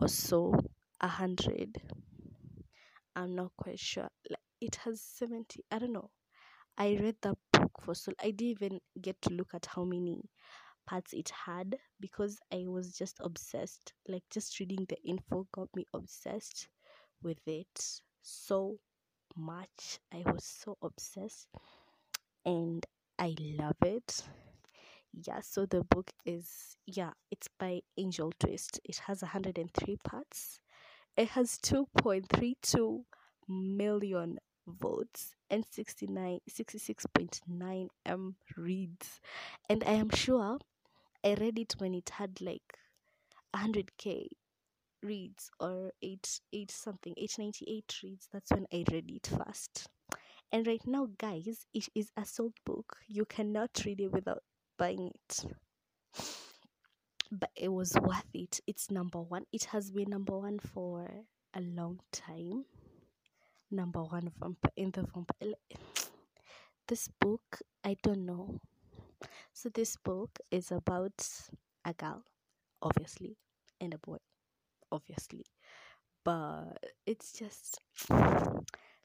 or 0.00 0.08
so. 0.08 0.54
A 1.00 1.08
hundred. 1.08 1.76
I'm 3.16 3.34
not 3.34 3.52
quite 3.56 3.78
sure. 3.80 4.08
Like 4.30 4.38
it 4.60 4.76
has 4.84 5.00
seventy. 5.02 5.64
I 5.70 5.78
don't 5.78 5.92
know. 5.92 6.10
I 6.78 6.96
read 7.00 7.16
the 7.22 7.36
book 7.52 7.72
for 7.82 7.94
so 7.94 8.12
I 8.22 8.30
didn't 8.30 8.42
even 8.62 8.80
get 9.00 9.20
to 9.22 9.30
look 9.34 9.54
at 9.54 9.66
how 9.66 9.84
many 9.84 10.22
parts 10.86 11.12
it 11.12 11.30
had 11.46 11.76
because 12.00 12.38
I 12.52 12.64
was 12.66 12.92
just 12.92 13.18
obsessed. 13.22 13.92
Like 14.08 14.24
just 14.30 14.58
reading 14.60 14.86
the 14.88 14.98
info 15.04 15.46
got 15.52 15.68
me 15.74 15.86
obsessed 15.94 16.68
with 17.24 17.48
it 17.48 18.00
so 18.22 18.78
much. 19.34 19.98
I 20.12 20.22
was 20.30 20.44
so 20.44 20.76
obsessed 20.82 21.48
and 22.44 22.84
I 23.18 23.34
love 23.40 23.76
it. 23.84 24.22
Yeah, 25.12 25.40
so 25.40 25.66
the 25.66 25.82
book 25.84 26.10
is 26.24 26.76
yeah, 26.86 27.12
it's 27.30 27.48
by 27.58 27.80
Angel 27.96 28.32
Twist. 28.38 28.80
It 28.84 28.98
has 29.06 29.22
103 29.22 29.96
parts. 30.04 30.58
It 31.16 31.28
has 31.30 31.58
2.32 31.58 33.04
million 33.48 34.38
votes 34.66 35.34
and 35.50 35.64
69 35.70 36.40
66.9 36.50 37.88
m 38.06 38.36
reads. 38.56 39.20
And 39.68 39.84
I 39.84 39.92
am 39.92 40.10
sure 40.10 40.58
I 41.24 41.34
read 41.34 41.58
it 41.58 41.74
when 41.78 41.94
it 41.94 42.10
had 42.10 42.40
like 42.40 42.78
100k 43.54 44.28
reads 45.04 45.50
or 45.60 45.92
8 46.02 46.40
8 46.52 46.70
something 46.70 47.14
898 47.16 48.00
reads 48.02 48.28
that's 48.32 48.50
when 48.50 48.66
i 48.72 48.84
read 48.90 49.10
it 49.10 49.26
first. 49.26 49.86
And 50.50 50.66
right 50.66 50.84
now 50.86 51.08
guys 51.18 51.66
it 51.74 51.88
is 51.94 52.10
a 52.16 52.24
sold 52.24 52.54
book. 52.64 52.96
You 53.06 53.24
cannot 53.24 53.70
read 53.84 54.00
it 54.00 54.12
without 54.12 54.42
buying 54.78 55.10
it. 55.14 55.44
But 57.30 57.50
it 57.56 57.72
was 57.72 57.94
worth 58.00 58.28
it. 58.32 58.60
It's 58.66 58.90
number 58.90 59.20
one. 59.20 59.44
It 59.52 59.64
has 59.64 59.90
been 59.90 60.10
number 60.10 60.38
one 60.38 60.60
for 60.60 61.08
a 61.54 61.60
long 61.60 61.98
time. 62.12 62.64
Number 63.70 64.04
one 64.04 64.30
vampire 64.38 64.72
in 64.76 64.90
the 64.92 65.02
vampire 65.02 65.54
this 66.88 67.08
book 67.20 67.60
i 67.82 67.96
don't 68.02 68.24
know. 68.24 68.60
So 69.52 69.68
this 69.68 69.96
book 69.96 70.38
is 70.50 70.70
about 70.70 71.26
a 71.84 71.92
girl 71.92 72.22
obviously 72.82 73.36
and 73.80 73.94
a 73.94 73.98
boy 73.98 74.18
obviously 74.94 75.44
but 76.24 76.78
it's 77.06 77.32
just 77.32 77.80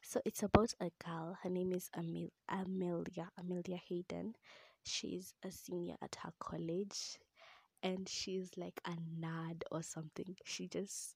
so 0.01 0.21
it's 0.25 0.43
about 0.43 0.73
a 0.81 0.89
girl 1.05 1.37
her 1.43 1.49
name 1.49 1.71
is 1.73 1.89
Amel- 1.95 2.31
amelia 2.49 3.29
amelia 3.37 3.77
hayden. 3.87 4.35
She's 4.83 5.33
a 5.43 5.51
senior 5.51 5.95
at 6.01 6.15
her 6.23 6.33
college 6.39 7.19
and 7.83 8.07
she's 8.09 8.51
like 8.57 8.81
a 8.85 8.91
nerd 9.21 9.63
or 9.71 9.83
something. 9.83 10.35
She 10.45 10.67
just 10.67 11.15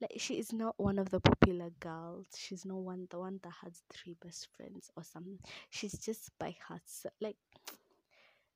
like 0.00 0.12
she 0.18 0.38
is 0.38 0.52
not 0.52 0.74
one 0.78 0.98
of 0.98 1.10
the 1.10 1.20
popular 1.20 1.70
girls. 1.80 2.26
She's 2.36 2.64
not 2.66 2.78
one 2.78 3.06
the 3.10 3.18
one 3.18 3.40
that 3.42 3.54
has 3.64 3.82
three 3.92 4.16
best 4.24 4.48
friends 4.56 4.90
or 4.96 5.04
something 5.04 5.38
she's 5.70 5.98
just 5.98 6.30
by 6.38 6.56
herself 6.68 7.14
like 7.20 7.36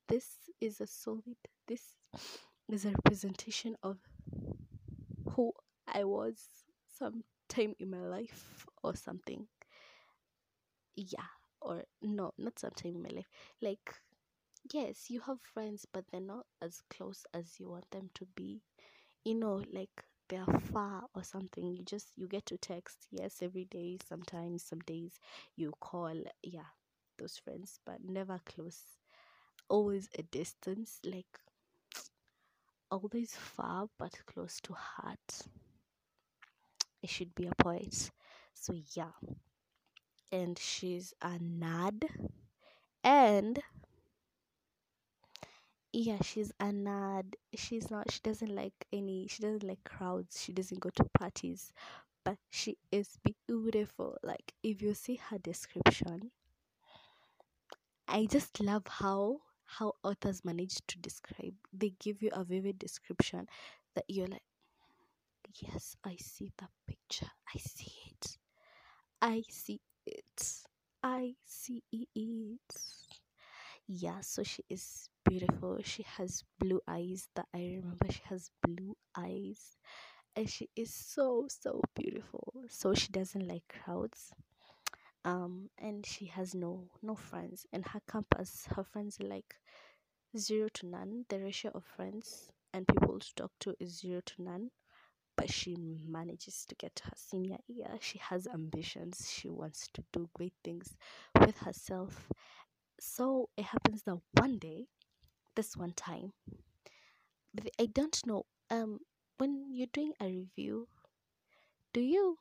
this 0.07 0.27
is 0.61 0.79
a 0.81 0.87
solid 0.87 1.37
this 1.67 1.97
is 2.71 2.85
a 2.85 2.89
representation 2.91 3.75
of 3.83 3.97
I 5.93 6.03
was 6.05 6.65
sometime 6.87 7.75
in 7.79 7.89
my 7.89 8.01
life 8.01 8.65
or 8.83 8.95
something. 8.95 9.47
Yeah, 10.95 11.29
or 11.61 11.83
no, 12.01 12.33
not 12.37 12.59
sometime 12.59 12.95
in 12.95 13.03
my 13.03 13.09
life. 13.09 13.29
Like, 13.61 13.95
yes, 14.73 15.09
you 15.09 15.21
have 15.21 15.41
friends, 15.41 15.85
but 15.91 16.05
they're 16.11 16.21
not 16.21 16.45
as 16.61 16.81
close 16.89 17.25
as 17.33 17.59
you 17.59 17.69
want 17.69 17.89
them 17.91 18.09
to 18.15 18.25
be. 18.35 18.61
You 19.25 19.35
know, 19.35 19.63
like 19.73 20.05
they're 20.29 20.45
far 20.73 21.05
or 21.15 21.23
something. 21.23 21.71
You 21.73 21.83
just 21.83 22.09
you 22.17 22.27
get 22.27 22.45
to 22.47 22.57
text, 22.57 23.07
yes, 23.11 23.41
every 23.41 23.65
day. 23.65 23.99
Sometimes, 24.07 24.63
some 24.63 24.79
days 24.81 25.19
you 25.55 25.73
call, 25.81 26.15
yeah, 26.43 26.71
those 27.17 27.37
friends, 27.37 27.79
but 27.85 28.03
never 28.03 28.39
close. 28.45 28.83
Always 29.69 30.09
a 30.17 30.23
distance, 30.23 30.99
like 31.05 31.39
always 32.91 33.35
far 33.35 33.89
but 33.99 34.13
close 34.27 34.59
to 34.61 34.73
heart. 34.73 35.43
I 37.03 37.07
should 37.07 37.35
be 37.35 37.47
a 37.47 37.55
poet. 37.63 38.11
So 38.53 38.73
yeah. 38.95 39.11
And 40.31 40.57
she's 40.57 41.13
a 41.21 41.37
nad. 41.39 42.05
And 43.03 43.61
yeah, 45.91 46.17
she's 46.23 46.51
a 46.59 46.71
nad. 46.71 47.35
She's 47.55 47.91
not 47.91 48.11
she 48.11 48.19
doesn't 48.23 48.53
like 48.55 48.85
any 48.91 49.27
she 49.27 49.41
doesn't 49.43 49.63
like 49.63 49.83
crowds. 49.83 50.41
She 50.41 50.53
doesn't 50.53 50.79
go 50.79 50.89
to 50.91 51.03
parties. 51.17 51.71
But 52.23 52.37
she 52.49 52.77
is 52.91 53.17
beautiful. 53.47 54.17
Like 54.23 54.53
if 54.63 54.81
you 54.81 54.93
see 54.93 55.17
her 55.29 55.37
description, 55.37 56.31
I 58.07 58.25
just 58.27 58.59
love 58.61 58.87
how 58.87 59.41
how 59.65 59.95
authors 60.03 60.45
manage 60.45 60.77
to 60.87 60.97
describe. 60.99 61.55
They 61.73 61.93
give 61.99 62.21
you 62.21 62.29
a 62.33 62.43
vivid 62.43 62.79
description 62.79 63.47
that 63.95 64.05
you're 64.07 64.27
like, 64.27 64.43
yes, 65.55 65.95
I 66.03 66.15
see 66.17 66.51
the 66.57 66.67
picture. 66.87 67.31
I 67.53 67.57
see 67.59 67.91
it. 68.11 68.37
I 69.21 69.43
see 69.49 69.81
it. 70.05 70.63
I 71.03 71.35
see 71.45 71.83
it. 71.91 72.59
Yeah, 73.87 74.21
so 74.21 74.43
she 74.43 74.63
is 74.69 75.09
beautiful. 75.25 75.79
She 75.83 76.03
has 76.03 76.43
blue 76.59 76.81
eyes 76.87 77.27
that 77.35 77.47
I 77.53 77.59
remember 77.77 78.11
she 78.11 78.21
has 78.25 78.49
blue 78.61 78.95
eyes. 79.17 79.77
And 80.35 80.49
she 80.49 80.69
is 80.75 80.93
so 80.93 81.47
so 81.49 81.81
beautiful. 81.95 82.53
So 82.69 82.93
she 82.93 83.09
doesn't 83.11 83.47
like 83.47 83.63
crowds 83.67 84.33
um 85.25 85.69
and 85.77 86.05
she 86.05 86.25
has 86.25 86.53
no 86.53 86.89
no 87.01 87.15
friends 87.15 87.65
in 87.71 87.83
her 87.83 88.01
campus 88.11 88.67
her 88.75 88.83
friends 88.83 89.19
are 89.19 89.27
like 89.27 89.55
zero 90.37 90.67
to 90.73 90.85
none 90.85 91.25
the 91.29 91.39
ratio 91.39 91.71
of 91.75 91.83
friends 91.85 92.51
and 92.73 92.87
people 92.87 93.19
to 93.19 93.33
talk 93.35 93.51
to 93.59 93.75
is 93.79 93.99
zero 93.99 94.21
to 94.25 94.41
none 94.41 94.71
but 95.35 95.51
she 95.51 95.75
manages 96.07 96.65
to 96.67 96.75
get 96.75 97.01
her 97.03 97.11
senior 97.15 97.57
year. 97.67 97.97
She 97.99 98.19
has 98.19 98.47
ambitions. 98.47 99.29
She 99.29 99.49
wants 99.49 99.87
to 99.93 100.03
do 100.11 100.29
great 100.33 100.53
things 100.63 100.95
with 101.39 101.57
herself. 101.59 102.29
So 102.99 103.49
it 103.57 103.65
happens 103.65 104.03
that 104.03 104.19
one 104.39 104.57
day 104.59 104.87
this 105.55 105.77
one 105.77 105.93
time 105.93 106.33
i 107.79 107.85
don't 107.85 108.25
know 108.25 108.43
um 108.71 108.99
when 109.37 109.65
you're 109.69 109.87
doing 109.93 110.13
a 110.19 110.25
review 110.25 110.87
do 111.93 112.01
you 112.01 112.37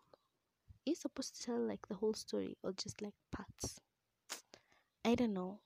are 0.87 0.91
you 0.91 0.95
supposed 0.97 1.37
to 1.37 1.43
tell 1.43 1.59
like 1.61 1.87
the 1.89 1.95
whole 1.95 2.15
story 2.15 2.57
or 2.65 2.73
just 2.73 3.01
like 3.03 3.15
parts? 3.31 3.79
I 5.05 5.15
don't 5.15 5.33
know. 5.33 5.61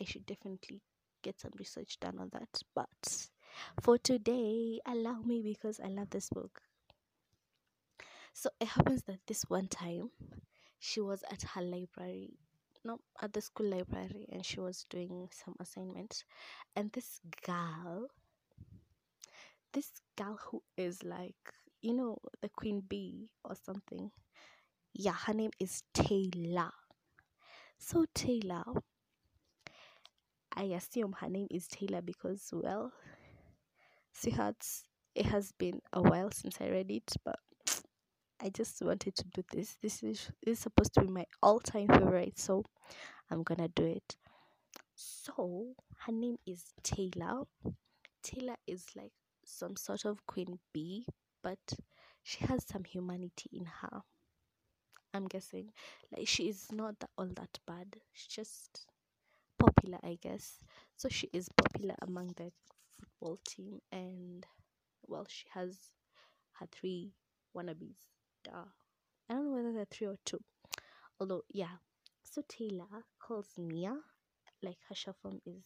I 0.00 0.04
should 0.04 0.26
definitely 0.26 0.82
get 1.22 1.40
some 1.40 1.52
research 1.56 2.00
done 2.00 2.18
on 2.18 2.30
that 2.32 2.60
but 2.74 3.28
for 3.80 3.98
today 3.98 4.80
allow 4.86 5.20
me 5.22 5.40
because 5.42 5.80
i 5.80 5.88
love 5.88 6.10
this 6.10 6.30
book. 6.30 6.62
So 8.32 8.50
it 8.60 8.68
happens 8.68 9.02
that 9.04 9.26
this 9.26 9.42
one 9.48 9.66
time 9.68 10.10
she 10.78 11.00
was 11.00 11.24
at 11.30 11.42
her 11.42 11.62
library 11.62 12.38
no 12.84 13.00
at 13.20 13.32
the 13.32 13.40
school 13.40 13.66
library 13.68 14.26
and 14.30 14.44
she 14.46 14.60
was 14.60 14.84
doing 14.90 15.28
some 15.32 15.56
assignments. 15.60 16.24
And 16.76 16.92
this 16.92 17.20
girl 17.46 18.08
this 19.72 19.92
girl 20.16 20.38
who 20.50 20.62
is 20.76 21.02
like 21.04 21.36
you 21.80 21.92
know 21.94 22.18
the 22.40 22.48
queen 22.48 22.80
bee 22.80 23.28
or 23.44 23.54
something 23.54 24.10
yeah 24.94 25.12
her 25.14 25.34
name 25.34 25.52
is 25.60 25.82
taylor. 25.94 26.72
So 27.78 28.04
taylor 28.14 28.64
i 30.56 30.64
assume 30.64 31.12
her 31.20 31.28
name 31.28 31.46
is 31.50 31.68
taylor 31.68 32.02
because 32.02 32.50
well 32.52 32.92
sweethearts 34.18 34.84
it 35.14 35.26
has 35.26 35.52
been 35.52 35.80
a 35.92 36.02
while 36.02 36.30
since 36.30 36.58
i 36.60 36.68
read 36.68 36.90
it 36.90 37.12
but 37.24 37.38
i 38.40 38.48
just 38.48 38.82
wanted 38.82 39.14
to 39.14 39.24
do 39.34 39.42
this 39.52 39.76
this 39.82 40.02
is, 40.02 40.30
this 40.44 40.58
is 40.58 40.58
supposed 40.58 40.92
to 40.94 41.00
be 41.00 41.08
my 41.08 41.24
all-time 41.42 41.88
favorite 41.88 42.38
so 42.38 42.62
i'm 43.30 43.42
gonna 43.42 43.68
do 43.68 43.84
it 43.84 44.16
so 44.94 45.74
her 46.06 46.12
name 46.12 46.36
is 46.46 46.64
taylor 46.82 47.42
taylor 48.22 48.56
is 48.66 48.86
like 48.96 49.12
some 49.44 49.76
sort 49.76 50.04
of 50.04 50.24
queen 50.26 50.58
bee 50.72 51.06
but 51.42 51.78
she 52.26 52.44
has 52.46 52.66
some 52.66 52.82
humanity 52.82 53.48
in 53.52 53.66
her. 53.66 54.02
I'm 55.14 55.28
guessing. 55.28 55.70
Like 56.10 56.26
she 56.26 56.48
is 56.48 56.72
not 56.72 56.96
all 57.16 57.28
that 57.36 57.60
bad. 57.64 57.98
She's 58.12 58.26
just 58.26 58.86
popular, 59.56 60.00
I 60.02 60.18
guess. 60.20 60.58
So 60.96 61.08
she 61.08 61.30
is 61.32 61.48
popular 61.56 61.94
among 62.02 62.34
the 62.36 62.50
football 62.98 63.38
team 63.46 63.80
and 63.92 64.46
well 65.06 65.26
she 65.28 65.44
has 65.52 65.76
her 66.54 66.66
three 66.72 67.12
wannabes. 67.56 67.96
Duh. 68.44 68.64
I 69.28 69.34
don't 69.34 69.46
know 69.46 69.56
whether 69.56 69.72
they're 69.72 69.86
three 69.90 70.06
or 70.06 70.18
two. 70.24 70.40
Although 71.20 71.42
yeah. 71.52 71.78
So 72.22 72.42
Taylor 72.48 73.04
calls 73.18 73.48
Mia, 73.58 73.96
like 74.62 74.78
her 74.88 74.94
short 74.94 75.16
form 75.22 75.40
is 75.46 75.64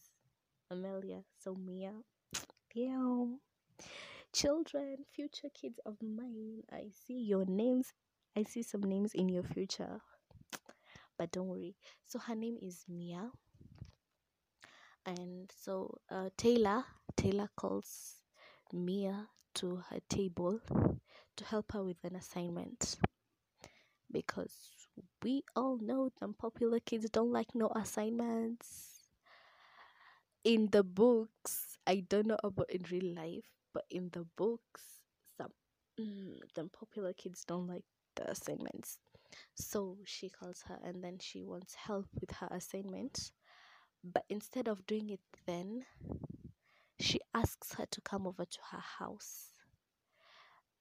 Amelia. 0.69 1.23
So 1.43 1.55
Mia. 1.55 1.93
Damn 2.75 3.39
children, 4.33 4.97
future 5.13 5.49
kids 5.53 5.79
of 5.85 5.97
mine, 6.01 6.63
I 6.71 6.89
see 7.05 7.21
your 7.21 7.45
names. 7.45 7.93
I 8.35 8.43
see 8.43 8.63
some 8.63 8.81
names 8.81 9.13
in 9.13 9.29
your 9.29 9.43
future. 9.43 10.01
But 11.17 11.31
don't 11.31 11.47
worry. 11.47 11.75
So 12.07 12.17
her 12.19 12.35
name 12.35 12.57
is 12.61 12.85
Mia. 12.87 13.29
And 15.05 15.51
so 15.55 15.97
uh, 16.09 16.29
Taylor, 16.37 16.83
Taylor 17.15 17.49
calls 17.55 18.15
Mia 18.73 19.27
to 19.55 19.83
her 19.89 19.99
table 20.09 20.59
to 21.35 21.45
help 21.45 21.71
her 21.73 21.83
with 21.83 22.03
an 22.03 22.15
assignment. 22.15 22.97
Because 24.11 24.53
we 25.23 25.43
all 25.55 25.77
know 25.77 26.09
them 26.19 26.35
popular 26.37 26.79
kids 26.79 27.09
don't 27.09 27.31
like 27.31 27.55
no 27.55 27.69
assignments. 27.75 29.07
In 30.43 30.69
the 30.71 30.83
books, 30.83 31.77
I 31.87 32.03
don't 32.07 32.27
know 32.27 32.37
about 32.43 32.69
in 32.71 32.83
real 32.91 33.13
life, 33.15 33.45
but 33.73 33.85
in 33.89 34.09
the 34.11 34.25
books 34.35 34.83
some 35.37 35.51
mm, 35.99 36.39
the 36.55 36.65
popular 36.65 37.13
kids 37.13 37.43
don't 37.45 37.67
like 37.67 37.83
the 38.15 38.29
assignments 38.29 38.99
so 39.55 39.97
she 40.05 40.29
calls 40.29 40.63
her 40.67 40.77
and 40.83 41.03
then 41.03 41.17
she 41.19 41.43
wants 41.43 41.75
help 41.75 42.05
with 42.19 42.31
her 42.31 42.47
assignment 42.51 43.31
but 44.03 44.25
instead 44.29 44.67
of 44.67 44.85
doing 44.85 45.09
it 45.09 45.21
then 45.45 45.85
asks 47.33 47.73
her 47.75 47.85
to 47.91 48.01
come 48.01 48.27
over 48.27 48.45
to 48.45 48.59
her 48.71 48.83
house 48.99 49.47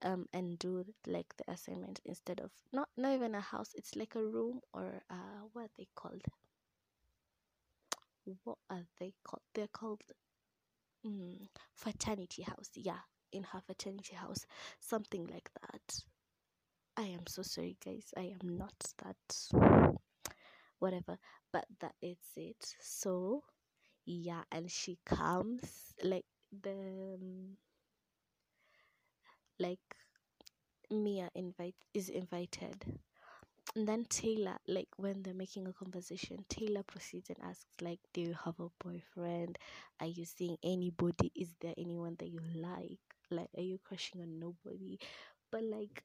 um 0.02 0.26
and 0.32 0.58
do 0.58 0.84
like 1.06 1.34
the 1.36 1.50
assignment 1.50 2.00
instead 2.04 2.40
of 2.40 2.50
not 2.72 2.88
not 2.96 3.14
even 3.14 3.34
a 3.34 3.40
house 3.40 3.70
it's 3.74 3.96
like 3.96 4.14
a 4.14 4.24
room 4.24 4.60
or 4.72 5.02
uh 5.10 5.40
what 5.52 5.64
are 5.64 5.70
they 5.78 5.88
called? 5.94 6.22
What 8.44 8.58
are 8.70 8.84
they 9.00 9.14
called? 9.24 9.42
They're 9.54 9.68
called 9.68 10.02
mm, 11.06 11.46
fraternity 11.74 12.42
house 12.42 12.70
yeah 12.74 13.00
in 13.32 13.42
her 13.44 13.60
fraternity 13.60 14.16
house 14.16 14.46
something 14.80 15.26
like 15.26 15.50
that. 15.62 16.00
I 16.96 17.02
am 17.04 17.26
so 17.28 17.42
sorry 17.42 17.76
guys 17.84 18.12
i 18.16 18.22
am 18.42 18.58
not 18.58 18.74
that 18.98 19.16
whatever 20.78 21.18
but 21.52 21.66
that 21.80 21.94
is 22.02 22.18
it. 22.36 22.76
So 22.80 23.42
yeah 24.06 24.42
and 24.52 24.70
she 24.70 24.98
comes 25.06 25.94
like 26.02 26.24
the 26.52 26.70
um, 27.14 27.56
like 29.58 29.96
mia 30.90 31.28
invite 31.34 31.74
is 31.94 32.08
invited 32.08 32.84
and 33.76 33.88
then 33.88 34.04
Taylor, 34.06 34.58
like 34.68 34.88
when 34.96 35.22
they're 35.22 35.34
making 35.34 35.66
a 35.68 35.72
conversation, 35.72 36.44
Taylor 36.48 36.82
proceeds 36.84 37.30
and 37.30 37.38
asks, 37.42 37.66
like, 37.82 38.00
do 38.14 38.20
you 38.22 38.34
have 38.44 38.58
a 38.60 38.68
boyfriend? 38.84 39.58
Are 40.00 40.06
you 40.06 40.24
seeing 40.26 40.58
anybody? 40.64 41.32
Is 41.36 41.54
there 41.60 41.74
anyone 41.78 42.16
that 42.20 42.28
you 42.30 42.40
like? 42.56 43.00
Like, 43.30 43.48
are 43.56 43.62
you 43.62 43.78
crushing 43.84 44.22
on 44.22 44.38
nobody? 44.40 44.98
But 45.52 45.64
like 45.64 46.04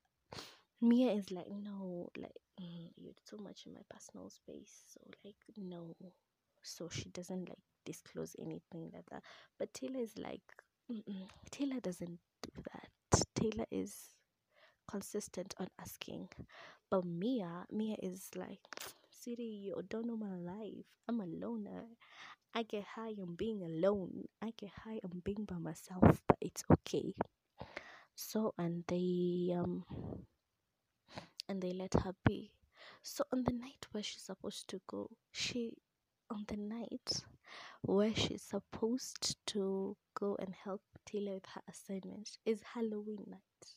Mia 0.81 1.11
is 1.13 1.31
like, 1.31 1.49
no, 1.51 2.09
like 2.17 2.37
mm, 2.61 2.89
you're 2.97 3.13
too 3.29 3.37
much 3.37 3.65
in 3.65 3.73
my 3.73 3.81
personal 3.89 4.29
space. 4.29 4.83
So 4.87 5.01
like 5.25 5.35
no. 5.57 5.95
So 6.63 6.89
she 6.89 7.09
doesn't 7.09 7.49
like 7.49 7.59
disclose 7.85 8.35
anything 8.39 8.91
like 8.93 9.05
that. 9.11 9.23
But 9.59 9.73
Taylor 9.73 9.99
is 10.01 10.17
like, 10.17 10.41
Mm-mm. 10.91 11.27
Taylor 11.51 11.79
doesn't 11.79 12.19
do 12.43 12.61
that. 12.73 13.21
Taylor 13.35 13.65
is 13.71 13.95
consistent 14.89 15.55
on 15.59 15.67
asking. 15.79 16.29
But 16.89 17.05
Mia, 17.05 17.65
Mia 17.71 17.97
is 18.01 18.29
like, 18.35 18.59
City, 19.09 19.43
you 19.43 19.81
don't 19.89 20.07
know 20.07 20.17
my 20.17 20.35
life. 20.35 20.85
I'm 21.07 21.21
a 21.21 21.25
loner. 21.25 21.85
I 22.53 22.63
get 22.63 22.83
high 22.95 23.15
on 23.21 23.35
being 23.35 23.63
alone. 23.63 24.25
I 24.41 24.53
get 24.57 24.71
high 24.85 24.99
on 25.03 25.21
being 25.23 25.45
by 25.45 25.57
myself, 25.57 26.21
but 26.27 26.37
it's 26.41 26.63
okay. 26.71 27.13
So 28.15 28.53
and 28.57 28.83
they 28.87 29.53
um 29.57 29.83
and 31.49 31.61
they 31.61 31.73
let 31.73 31.93
her 31.95 32.15
be. 32.25 32.51
So 33.03 33.23
on 33.31 33.43
the 33.43 33.53
night 33.53 33.87
where 33.91 34.03
she's 34.03 34.21
supposed 34.23 34.67
to 34.69 34.81
go, 34.87 35.09
she 35.31 35.73
on 36.29 36.45
the 36.47 36.57
night 36.57 37.23
where 37.85 38.13
she's 38.15 38.41
supposed 38.41 39.37
to 39.47 39.95
go 40.19 40.35
and 40.39 40.53
help 40.63 40.81
Taylor 41.05 41.35
with 41.35 41.45
her 41.53 41.61
assignment 41.69 42.37
is 42.45 42.61
Halloween 42.73 43.23
night. 43.27 43.69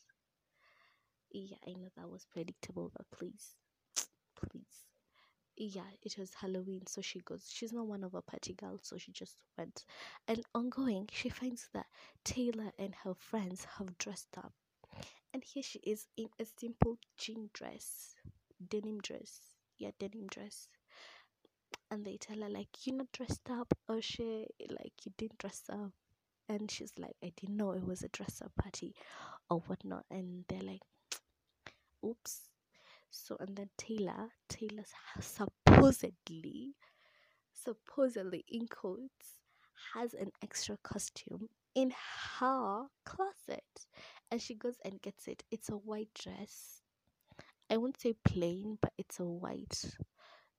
Yeah, 1.30 1.56
I 1.66 1.72
know 1.72 1.88
that 1.96 2.08
was 2.08 2.24
predictable, 2.24 2.90
but 2.96 3.06
please, 3.10 3.54
please. 4.34 4.86
Yeah, 5.56 5.90
it 6.02 6.16
was 6.18 6.32
Halloween, 6.34 6.86
so 6.86 7.02
she 7.02 7.20
goes. 7.20 7.50
She's 7.52 7.72
not 7.72 7.86
one 7.86 8.04
of 8.04 8.14
a 8.14 8.22
party 8.22 8.54
girls, 8.54 8.80
so 8.84 8.96
she 8.96 9.12
just 9.12 9.36
went. 9.58 9.84
And 10.26 10.42
ongoing, 10.54 11.08
she 11.12 11.28
finds 11.28 11.68
that 11.74 11.86
Taylor 12.24 12.72
and 12.78 12.94
her 13.04 13.14
friends 13.14 13.66
have 13.76 13.98
dressed 13.98 14.38
up. 14.38 14.52
And 15.34 15.44
here 15.44 15.62
she 15.62 15.80
is 15.80 16.06
in 16.16 16.28
a 16.40 16.44
simple 16.46 16.98
jean 17.18 17.50
dress, 17.52 18.14
denim 18.70 19.00
dress. 19.00 19.40
Yeah, 19.78 19.90
denim 19.98 20.28
dress. 20.28 20.68
And 21.90 22.04
they 22.04 22.16
tell 22.18 22.40
her, 22.42 22.50
like, 22.50 22.68
you're 22.84 22.96
not 22.96 23.12
dressed 23.12 23.48
up, 23.50 23.72
or 23.88 24.02
she, 24.02 24.46
like, 24.68 24.92
you 25.04 25.12
didn't 25.16 25.38
dress 25.38 25.62
up. 25.70 25.92
And 26.48 26.70
she's 26.70 26.92
like, 26.98 27.16
I 27.22 27.32
didn't 27.36 27.56
know 27.56 27.72
it 27.72 27.86
was 27.86 28.02
a 28.02 28.08
dress 28.08 28.40
up 28.42 28.52
party 28.60 28.94
or 29.50 29.60
whatnot. 29.60 30.04
And 30.10 30.44
they're 30.48 30.62
like, 30.62 30.82
oops. 32.04 32.50
So, 33.10 33.36
and 33.40 33.56
then 33.56 33.70
Taylor, 33.78 34.30
Taylor's 34.48 34.92
supposedly, 35.20 36.74
supposedly 37.52 38.44
in 38.48 38.66
quotes, 38.68 39.40
has 39.94 40.14
an 40.14 40.30
extra 40.42 40.76
costume 40.82 41.48
in 41.74 41.92
her 42.38 42.86
closet. 43.04 43.86
And 44.30 44.40
she 44.42 44.54
goes 44.54 44.76
and 44.84 45.00
gets 45.00 45.26
it. 45.28 45.42
It's 45.50 45.70
a 45.70 45.76
white 45.76 46.12
dress. 46.14 46.82
I 47.70 47.76
won't 47.76 48.00
say 48.00 48.14
plain, 48.24 48.78
but 48.80 48.92
it's 48.98 49.20
a 49.20 49.24
white, 49.24 49.84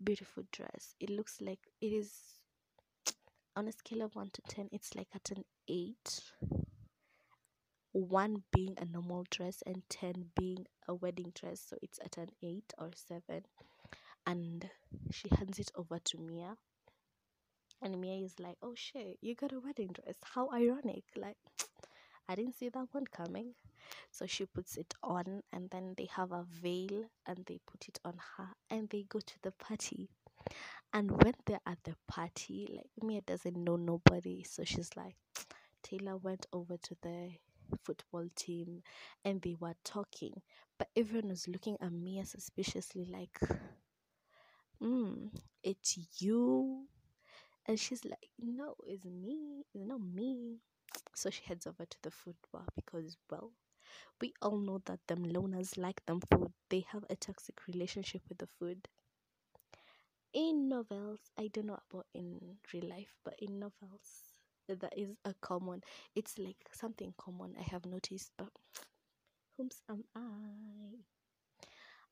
beautiful 0.04 0.44
dress. 0.52 0.96
It 1.00 1.10
looks 1.10 1.42
like 1.42 1.60
it 1.82 1.94
is 1.94 2.12
on 3.56 3.68
a 3.68 3.72
scale 3.72 4.04
of 4.04 4.16
1 4.16 4.30
to 4.34 4.42
10, 4.48 4.70
it's 4.72 4.96
like 4.96 5.10
at 5.14 5.32
an 5.32 5.44
8 5.68 5.96
one 7.92 8.44
being 8.54 8.76
a 8.80 8.86
normal 8.86 9.26
dress 9.32 9.64
and 9.66 9.82
10 9.90 10.26
being 10.36 10.66
a 10.88 10.94
wedding 10.94 11.32
dress 11.34 11.60
so 11.68 11.76
it's 11.82 12.00
at 12.06 12.18
an 12.18 12.30
8 12.42 12.74
or 12.78 12.92
7 12.94 13.42
and 14.28 14.70
she 15.12 15.28
hands 15.38 15.58
it 15.60 15.72
over 15.76 15.98
to 15.98 16.18
mia. 16.18 16.58
And 17.82 18.00
mia 18.00 18.24
is 18.24 18.36
like 18.40 18.58
oh 18.62 18.74
shit 18.76 19.18
you 19.22 19.36
got 19.36 19.54
a 19.54 19.60
wedding 19.60 19.90
dress. 19.94 20.16
How 20.34 20.50
ironic. 20.52 21.04
Like 21.16 21.38
i 22.30 22.36
didn't 22.36 22.56
see 22.56 22.70
that 22.70 22.88
one 22.92 23.06
coming 23.08 23.54
so 24.12 24.26
she 24.26 24.46
puts 24.46 24.78
it 24.78 24.94
on 25.04 25.42
and 25.52 25.70
then 25.70 25.94
they 25.98 26.06
have 26.16 26.32
a 26.32 26.44
veil 26.50 27.06
and 27.26 27.46
they 27.46 27.60
put 27.68 27.88
it 27.88 28.00
on 28.06 28.16
her 28.38 28.50
and 28.70 28.90
they 28.90 29.04
go 29.10 29.20
to 29.20 29.36
the 29.44 29.52
party. 29.52 30.10
And 30.94 31.12
when 31.24 31.34
they're 31.46 31.62
at 31.66 31.84
the 31.84 31.96
party 32.08 32.68
like 32.72 33.04
mia 33.04 33.22
doesn't 33.22 33.58
know 33.58 33.76
nobody. 33.76 34.44
So 34.44 34.64
she's 34.64 34.92
like 34.96 35.16
taylor 35.84 36.18
went 36.18 36.46
over 36.54 36.78
to 36.78 36.96
the 37.02 37.32
football 37.84 38.28
team 38.36 38.84
and 39.26 39.42
they 39.42 39.56
were 39.60 39.76
talking. 39.84 40.42
But 40.78 40.90
everyone 40.96 41.30
was 41.30 41.48
looking 41.48 41.78
at 41.82 41.92
mia 41.92 42.26
suspiciously 42.26 43.06
like 43.06 43.40
mm 44.82 45.30
it's 45.64 45.98
you? 46.22 46.88
And 47.68 47.80
she's 47.80 48.06
like 48.06 48.30
no 48.40 48.76
it's 48.88 49.06
me. 49.06 49.66
It's 49.74 49.86
not 49.88 50.02
me. 50.02 50.60
So 51.16 51.30
she 51.30 51.44
heads 51.46 51.68
over 51.68 51.86
to 51.86 51.98
the 52.04 52.12
football 52.12 52.66
because 52.76 53.18
well 53.32 53.52
we 54.22 54.34
all 54.42 54.58
know 54.58 54.80
that 54.86 55.00
them 55.08 55.26
loners 55.26 55.78
like 55.78 56.06
them 56.06 56.22
food. 56.22 56.52
They 56.70 56.82
have 56.92 57.06
a 57.10 57.16
toxic 57.16 57.68
relationship 57.68 58.22
with 58.30 58.38
the 58.40 58.48
food. 58.48 58.88
In 60.34 60.68
novels 60.70 61.32
i 61.38 61.48
don't 61.48 61.68
know 61.68 61.80
about 61.90 62.08
in 62.14 62.58
real 62.74 62.88
life 62.88 63.16
but 63.24 63.36
in 63.40 63.60
novels 63.60 64.36
that 64.68 64.94
is 64.98 65.16
a 65.26 65.34
common 65.42 65.84
it's 66.16 66.38
like 66.38 66.58
something 66.72 67.14
common 67.18 67.56
i 67.60 67.64
have 67.64 67.86
noticed 67.86 68.32
but 68.38 68.50
whom's 69.58 69.82
am 69.90 70.04
i? 70.16 71.04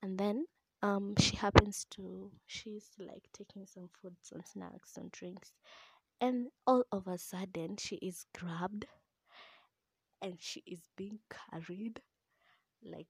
And 0.02 0.18
then 0.20 0.46
um 0.84 1.16
she 1.20 1.36
happens 1.36 1.86
to 1.92 2.32
she's 2.46 2.92
like 3.00 3.30
taking 3.34 3.66
some 3.66 3.90
food 3.90 4.16
some 4.22 4.42
snacks 4.46 4.94
some 4.94 5.10
drinks 5.12 5.54
and 6.22 6.50
all 6.68 6.86
of 6.92 7.08
a 7.08 7.18
sudden 7.18 7.78
she 7.78 7.96
is 7.98 8.26
grabbed 8.38 8.86
and 10.22 10.36
she 10.40 10.64
is 10.66 10.82
being 10.96 11.20
carried 11.52 12.02
like 12.84 13.08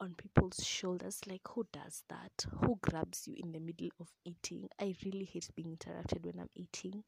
on 0.00 0.14
people's 0.14 0.64
shoulders. 0.64 1.20
Like 1.26 1.42
who 1.48 1.66
does 1.72 2.02
that? 2.08 2.32
Who 2.60 2.78
grabs 2.82 3.26
you 3.26 3.34
in 3.38 3.52
the 3.52 3.60
middle 3.60 3.90
of 4.00 4.08
eating? 4.24 4.68
I 4.80 4.94
really 5.04 5.24
hate 5.24 5.48
being 5.54 5.70
interrupted 5.70 6.24
when 6.24 6.38
i'm 6.40 6.50
eating. 6.54 7.04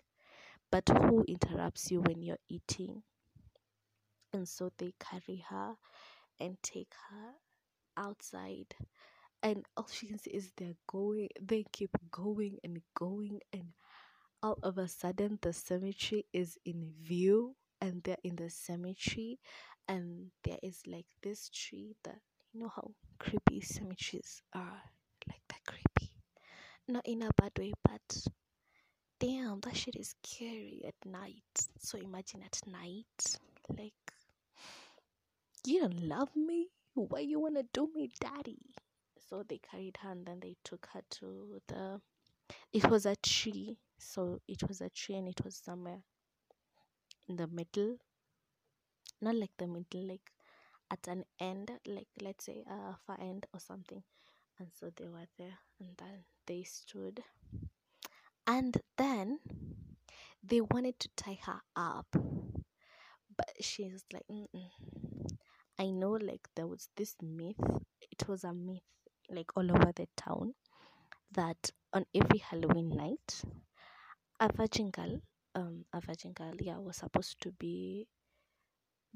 But 0.71 0.89
who 0.89 1.25
interrupts 1.29 1.91
you 1.91 2.01
when 2.01 2.23
you're 2.23 2.39
eating? 2.49 3.03
And 4.33 4.49
so 4.49 4.71
they 4.79 4.93
carry 4.99 5.45
her 5.49 5.77
and 6.41 6.57
take 6.63 6.93
her 7.11 7.33
outside. 7.97 8.75
And 9.43 9.65
all 9.77 9.87
she 9.91 10.09
can 10.09 10.19
see 10.19 10.31
is 10.31 10.53
they're 10.57 10.77
going 10.87 11.29
they 11.41 11.65
keep 11.73 11.91
going 12.11 12.59
and 12.65 12.81
going. 12.95 13.41
And 13.53 13.73
all 14.43 14.59
of 14.63 14.79
a 14.79 14.89
sudden 14.89 15.39
the 15.43 15.53
cemetery 15.53 16.27
is 16.33 16.59
in 16.65 16.93
view 17.01 17.55
and 17.81 18.03
they're 18.03 18.17
in 18.25 18.37
the 18.37 18.51
cemetery 18.51 19.39
and 19.89 20.31
there 20.45 20.59
is 20.63 20.83
like 20.87 21.07
this 21.23 21.49
tree 21.49 21.95
that 22.05 22.19
you 22.53 22.61
know 22.61 22.73
how 22.75 22.91
creepy 23.19 23.61
cemeteries 23.61 24.43
are 24.55 24.83
like 25.29 25.43
that 25.49 25.65
creepy? 25.67 26.13
Not 26.89 27.07
in 27.07 27.23
a 27.23 27.31
bad 27.37 27.53
way 27.59 27.73
but 27.83 28.27
damn 29.19 29.61
that 29.61 29.77
shit 29.77 29.97
is 29.97 30.15
scary 30.25 30.83
at 30.87 31.11
night. 31.11 31.43
So 31.79 31.99
imagine 31.99 32.43
at 32.43 32.61
night 32.67 33.39
like 33.69 33.93
you 35.67 35.81
don't 35.81 36.01
love 36.03 36.35
me? 36.37 36.69
Why 36.95 37.21
you 37.21 37.41
wanna 37.41 37.65
do 37.73 37.91
me 37.95 38.11
daddy? 38.21 38.75
So 39.29 39.43
they 39.43 39.59
carried 39.59 39.99
her 40.03 40.11
and 40.11 40.25
then 40.25 40.41
they 40.41 40.57
took 40.65 40.89
her 40.93 41.03
to 41.19 41.61
the 41.67 42.01
it 42.73 42.89
was 42.89 43.07
a 43.07 43.17
tree. 43.17 43.79
So 43.99 44.41
it 44.47 44.63
was 44.69 44.81
a 44.81 44.91
tree 44.91 45.17
and 45.17 45.29
it 45.29 45.45
was 45.45 45.57
somewhere 45.57 46.03
in 47.29 47.37
the 47.37 47.47
middle 47.47 47.99
not 49.21 49.35
like 49.35 49.51
the 49.59 49.67
middle 49.67 50.07
like 50.09 50.33
at 50.91 51.07
an 51.09 51.25
end 51.41 51.71
like 51.87 52.09
let's 52.23 52.45
say 52.47 52.65
a 52.69 52.97
far 53.07 53.19
end 53.21 53.47
or 53.55 53.61
something 53.61 54.03
and 54.59 54.69
so 54.79 54.91
they 54.97 55.09
were 55.09 55.29
there 55.39 55.59
and 55.81 55.91
then 55.99 56.25
they 56.47 56.63
stood 56.63 57.23
and 58.47 58.77
then 58.97 59.39
they 60.43 60.61
wanted 60.61 60.99
to 60.99 61.09
tie 61.17 61.39
her 61.45 61.61
up 61.77 62.07
but 63.37 63.51
she's 63.61 64.05
like 64.13 64.27
Mm-mm. 64.31 64.71
i 65.79 65.91
know 65.91 66.13
like 66.13 66.49
there 66.55 66.67
was 66.67 66.89
this 66.97 67.17
myth 67.23 67.61
it 68.11 68.29
was 68.29 68.45
a 68.45 68.53
myth 68.53 68.83
like 69.31 69.51
all 69.57 69.71
over 69.71 69.93
the 69.95 70.07
town 70.17 70.55
that 71.33 71.71
on 71.93 72.05
every 72.15 72.39
halloween 72.39 72.91
night 72.91 73.43
a 74.41 74.53
virgin 74.53 74.91
girl 74.91 75.21
um 75.57 75.85
a 75.93 76.01
virgin 76.01 76.33
girl 76.33 76.55
yeah 76.61 76.79
was 76.79 76.99
supposed 76.99 77.41
to 77.41 77.51
be 77.53 78.07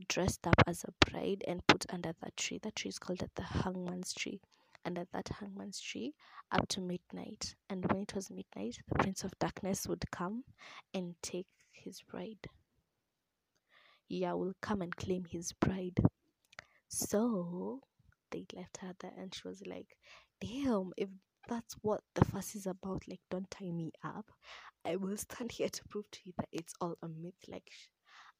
dressed 0.08 0.46
up 0.46 0.54
as 0.66 0.84
a 0.84 1.10
bride 1.10 1.44
and 1.46 1.66
put 1.66 1.86
under 1.90 2.12
that 2.22 2.36
tree. 2.36 2.58
That 2.62 2.76
tree 2.76 2.88
is 2.88 2.98
called 2.98 3.22
the 3.34 3.42
hangman's 3.42 4.12
tree. 4.12 4.40
Under 4.84 5.04
that 5.12 5.28
hangman's 5.28 5.78
tree 5.78 6.14
up 6.50 6.66
to 6.68 6.80
midnight. 6.80 7.54
And 7.68 7.84
when 7.92 8.02
it 8.02 8.14
was 8.14 8.30
midnight 8.30 8.78
the 8.88 8.94
prince 8.94 9.24
of 9.24 9.38
darkness 9.38 9.86
would 9.86 10.10
come 10.10 10.44
and 10.94 11.14
take 11.22 11.46
his 11.72 12.00
bride. 12.00 12.46
Yeah 14.08 14.32
will 14.32 14.54
come 14.62 14.80
and 14.80 14.96
claim 14.96 15.26
his 15.30 15.52
bride. 15.52 15.98
So 16.88 17.80
they 18.30 18.46
left 18.54 18.78
her 18.78 18.94
there 19.00 19.12
and 19.18 19.34
she 19.34 19.46
was 19.46 19.62
like 19.66 19.96
damn 20.40 20.92
if 20.96 21.08
that's 21.48 21.74
what 21.82 22.00
the 22.14 22.24
fuss 22.24 22.54
is 22.54 22.66
about 22.66 23.02
like 23.08 23.20
don't 23.30 23.50
tie 23.50 23.70
me 23.70 23.90
up 24.04 24.26
i 24.84 24.96
will 24.96 25.16
stand 25.16 25.52
here 25.52 25.68
to 25.68 25.82
prove 25.88 26.10
to 26.10 26.20
you 26.24 26.32
that 26.36 26.48
it's 26.52 26.74
all 26.80 26.96
a 27.02 27.08
myth 27.08 27.34
like 27.48 27.70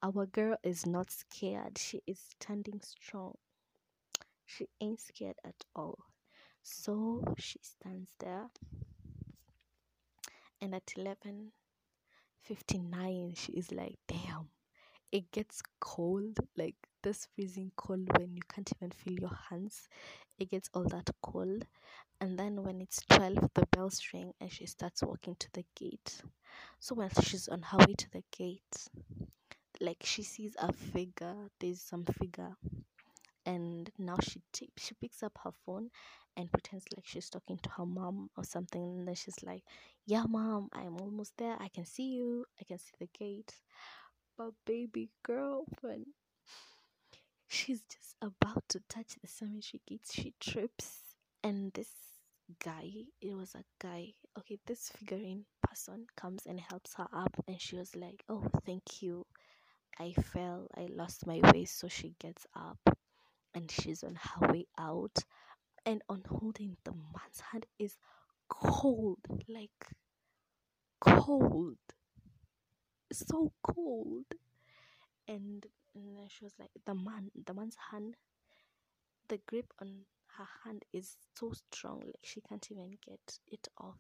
our 0.03 0.27
girl 0.27 0.57
is 0.63 0.87
not 0.87 1.11
scared 1.11 1.77
she 1.79 2.01
is 2.07 2.21
standing 2.41 2.81
strong 2.81 3.35
she 4.47 4.67
ain't 4.81 5.01
scared 5.01 5.37
at 5.45 5.65
all 5.75 5.99
so 6.63 7.23
she 7.39 7.59
stands 7.63 8.11
there 8.19 8.47
and 10.61 10.75
at 10.75 10.93
11 10.97 11.53
59 12.43 13.33
she 13.35 13.53
is 13.53 13.71
like 13.73 13.97
damn 14.09 14.49
it 15.13 15.33
gets 15.33 15.61
cold, 15.81 16.39
like 16.57 16.77
this 17.03 17.27
freezing 17.35 17.73
cold 17.77 18.09
when 18.17 18.35
you 18.37 18.43
can't 18.53 18.71
even 18.77 18.91
feel 18.93 19.15
your 19.15 19.39
hands. 19.49 19.89
It 20.39 20.51
gets 20.51 20.71
all 20.73 20.85
that 20.85 21.11
cold. 21.21 21.65
And 22.21 22.39
then 22.39 22.63
when 22.63 22.81
it's 22.81 23.03
12, 23.09 23.51
the 23.55 23.67
bells 23.67 24.01
ring 24.13 24.33
and 24.41 24.53
she 24.53 24.67
starts 24.67 25.03
walking 25.03 25.37
to 25.37 25.49
the 25.53 25.65
gate. 25.75 26.23
So 26.79 26.95
while 26.95 27.11
she's 27.23 27.49
on 27.49 27.63
her 27.63 27.79
way 27.79 27.95
to 27.95 28.11
the 28.13 28.23
gate, 28.37 28.89
like 29.81 29.99
she 30.05 30.23
sees 30.23 30.55
a 30.59 30.73
figure, 30.73 31.49
there's 31.61 31.81
some 31.81 32.05
figure. 32.05 32.57
And 33.47 33.91
now 33.99 34.17
she 34.23 34.43
t- 34.53 34.73
she 34.77 34.95
picks 34.95 35.23
up 35.23 35.39
her 35.45 35.53
phone 35.67 35.91
and 36.37 36.53
pretends 36.53 36.85
like 36.95 37.07
she's 37.07 37.31
talking 37.31 37.59
to 37.59 37.71
her 37.71 37.87
mom 37.87 38.31
or 38.37 38.45
something. 38.45 38.83
And 38.83 39.09
then 39.09 39.15
she's 39.15 39.43
like, 39.43 39.65
Yeah, 40.07 40.25
mom, 40.29 40.69
I'm 40.73 40.97
almost 41.01 41.33
there. 41.39 41.57
I 41.61 41.69
can 41.69 41.87
see 41.87 42.11
you. 42.15 42.47
I 42.61 42.65
can 42.65 42.79
see 42.79 42.93
the 42.99 43.09
gate. 43.19 43.55
But 44.37 44.53
baby 44.67 45.11
girl, 45.23 45.65
when 45.81 46.07
she's 47.49 47.83
just 47.83 48.17
about 48.23 48.69
to 48.69 48.81
touch 48.89 49.15
the 49.21 49.27
cemetery 49.29 49.83
gates, 49.87 50.13
she 50.15 50.35
trips. 50.41 51.15
And 51.43 51.73
this 51.73 51.89
guy, 52.63 52.91
it 53.21 53.35
was 53.35 53.55
a 53.55 53.65
guy, 53.81 54.13
okay, 54.39 54.59
this 54.67 54.91
figurine 54.97 55.45
person 55.63 56.07
comes 56.17 56.47
and 56.47 56.61
helps 56.61 56.95
her 56.95 57.07
up. 57.13 57.35
And 57.47 57.61
she 57.61 57.77
was 57.77 57.95
like, 57.97 58.25
Oh, 58.29 58.45
thank 58.67 59.03
you. 59.03 59.27
I 59.99 60.13
fell, 60.13 60.67
I 60.77 60.89
lost 60.91 61.27
my 61.27 61.41
way. 61.53 61.65
So 61.65 61.89
she 61.89 62.15
gets 62.19 62.47
up 62.55 62.79
and 63.55 63.71
she's 63.71 64.03
on 64.03 64.17
her 64.17 64.53
way 64.53 64.67
out. 64.79 65.19
And 65.87 66.03
on 66.09 66.23
holding 66.29 66.77
the 66.85 66.93
man's 66.93 67.41
hand 67.53 67.67
is 67.79 67.97
cold, 68.49 69.19
like 69.49 69.87
cold, 71.01 71.79
so 73.13 73.53
cold. 73.63 74.27
And, 75.27 75.67
and 75.95 76.31
she 76.31 76.45
was 76.45 76.55
like, 76.59 76.71
the 76.87 76.95
man, 76.95 77.31
the 77.47 77.55
man's 77.55 77.77
hand, 77.91 78.17
the 79.29 79.39
grip 79.47 79.73
on 79.81 80.05
her 80.37 80.49
hand 80.65 80.85
is 80.93 81.17
so 81.39 81.53
strong, 81.53 82.01
like 82.01 82.25
she 82.25 82.41
can't 82.41 82.67
even 82.71 82.97
get 83.07 83.39
it 83.49 83.69
off. 83.79 83.99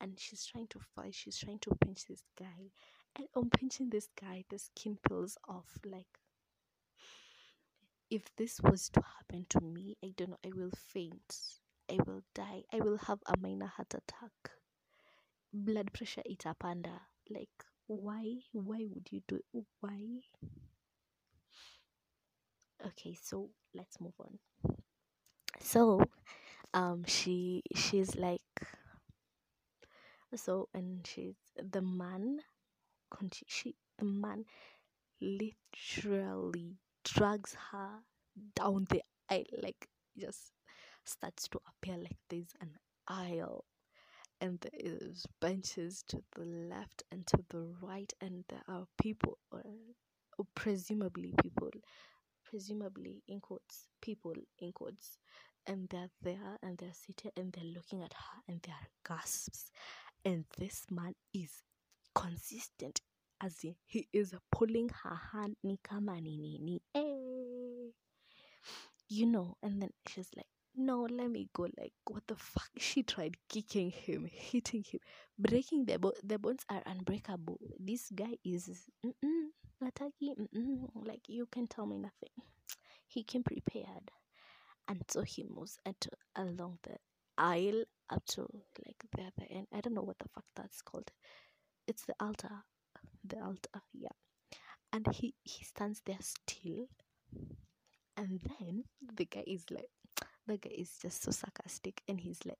And 0.00 0.18
she's 0.18 0.44
trying 0.44 0.66
to 0.68 0.80
fight, 0.94 1.14
she's 1.14 1.38
trying 1.38 1.60
to 1.60 1.74
pinch 1.84 2.06
this 2.08 2.22
guy. 2.38 2.70
And 3.16 3.28
on 3.36 3.50
pinching 3.50 3.90
this 3.90 4.08
guy, 4.20 4.44
the 4.50 4.58
skin 4.58 4.98
peels 5.06 5.36
off. 5.48 5.68
Like, 5.84 6.06
if 8.10 8.22
this 8.36 8.60
was 8.62 8.88
to 8.90 9.02
happen 9.18 9.46
to 9.50 9.60
me, 9.60 9.96
I 10.04 10.12
don't 10.16 10.30
know, 10.30 10.38
I 10.44 10.50
will 10.54 10.72
faint. 10.92 11.36
I 11.90 11.98
will 12.06 12.22
die. 12.34 12.62
I 12.72 12.80
will 12.80 12.98
have 12.98 13.18
a 13.26 13.36
minor 13.38 13.66
heart 13.66 13.94
attack. 13.94 14.32
Blood 15.52 15.92
pressure 15.92 16.22
itapanda. 16.30 17.00
Like, 17.30 17.50
why? 17.86 18.38
Why 18.52 18.86
would 18.88 19.08
you 19.10 19.20
do 19.28 19.40
it? 19.52 19.64
Why? 19.80 20.20
Okay, 22.86 23.16
so 23.22 23.50
let's 23.74 24.00
move 24.00 24.14
on. 24.18 24.38
So, 25.62 26.02
um, 26.74 27.04
she 27.06 27.62
she's 27.74 28.16
like, 28.16 28.42
so 30.34 30.68
and 30.74 31.06
she's 31.06 31.36
the 31.56 31.82
man. 31.82 32.40
She 33.46 33.76
the 33.98 34.04
man 34.06 34.44
literally 35.20 36.76
drags 37.04 37.56
her 37.70 38.00
down 38.56 38.86
the 38.90 39.02
aisle, 39.30 39.44
like 39.62 39.88
just 40.18 40.52
starts 41.04 41.48
to 41.48 41.60
appear 41.68 41.96
like 41.98 42.16
there's 42.30 42.54
an 42.60 42.70
aisle 43.08 43.64
and 44.40 44.60
there 44.60 44.80
is 44.80 45.26
benches 45.40 46.02
to 46.08 46.22
the 46.36 46.44
left 46.44 47.02
and 47.12 47.26
to 47.26 47.38
the 47.50 47.66
right 47.82 48.12
and 48.20 48.44
there 48.48 48.62
are 48.68 48.86
people 49.00 49.38
or, 49.52 49.62
or 50.38 50.46
presumably 50.54 51.34
people 51.42 51.70
presumably 52.44 53.22
in 53.28 53.40
quotes 53.40 53.86
people 54.00 54.34
in 54.60 54.72
quotes 54.72 55.18
and 55.66 55.88
they're 55.88 56.10
there 56.22 56.58
and 56.62 56.78
they're 56.78 56.94
sitting 56.94 57.30
and 57.36 57.52
they're 57.52 57.72
looking 57.72 58.02
at 58.02 58.12
her 58.14 58.42
and 58.48 58.60
they 58.62 58.72
are 58.72 58.88
gasps. 59.06 59.70
And 60.24 60.44
this 60.58 60.84
man 60.90 61.14
is 61.34 61.62
consistent 62.14 63.00
as 63.40 63.64
in 63.64 63.74
he 63.86 64.08
is 64.12 64.34
pulling 64.50 64.88
her 65.02 65.18
hand 65.32 65.56
ni 65.64 65.78
kama 65.82 66.20
ni 66.20 66.36
nini 66.36 66.80
eh. 66.94 67.90
you 69.08 69.26
know 69.26 69.56
and 69.62 69.82
then 69.82 69.90
she's 70.08 70.28
like 70.36 70.46
no 70.76 71.02
let 71.10 71.30
me 71.30 71.48
go 71.52 71.64
like 71.78 71.92
what 72.08 72.22
the 72.28 72.36
fuck? 72.36 72.70
She 72.78 73.02
tried 73.02 73.36
kicking 73.48 73.90
him 73.90 74.26
hitting 74.30 74.84
him 74.84 75.00
breaking 75.38 75.84
the 75.84 75.98
bo- 75.98 76.14
the 76.24 76.38
bones 76.38 76.64
are 76.70 76.82
unbreakable. 76.86 77.58
This 77.78 78.10
guy 78.14 78.38
is 78.44 78.70
mm-mm, 79.04 79.48
mm-mm, 79.82 81.06
like 81.06 81.28
you 81.28 81.46
can 81.46 81.66
tell 81.66 81.86
me 81.86 81.98
nothing. 81.98 82.30
He 83.06 83.22
came 83.22 83.42
prepared 83.42 84.10
and 84.88 85.02
so 85.08 85.22
he 85.22 85.44
moves 85.44 85.78
at, 85.86 86.06
along 86.36 86.78
the 86.82 86.96
aisle 87.38 87.84
up 88.10 88.24
to 88.26 88.42
like 88.86 89.02
the 89.16 89.22
other 89.22 89.46
end. 89.50 89.66
I 89.72 89.80
don't 89.80 89.94
know 89.94 90.02
what 90.02 90.18
the 90.18 90.28
fuck 90.34 90.44
that's 90.54 90.82
called. 90.82 91.10
It's 91.86 92.04
the 92.04 92.14
altar. 92.20 92.64
The 93.24 93.40
altar 93.40 93.82
yeah. 93.92 94.08
And 94.92 95.06
he 95.14 95.34
he 95.42 95.64
stands 95.64 96.02
there 96.04 96.18
still. 96.20 96.88
And 98.16 98.40
then 98.58 98.84
the 99.16 99.24
guy 99.24 99.44
is 99.46 99.64
like 99.70 99.90
the 100.46 100.58
guy 100.58 100.74
is 100.76 100.98
just 101.00 101.22
so 101.22 101.30
sarcastic 101.30 102.02
and 102.08 102.20
he's 102.20 102.40
like 102.44 102.58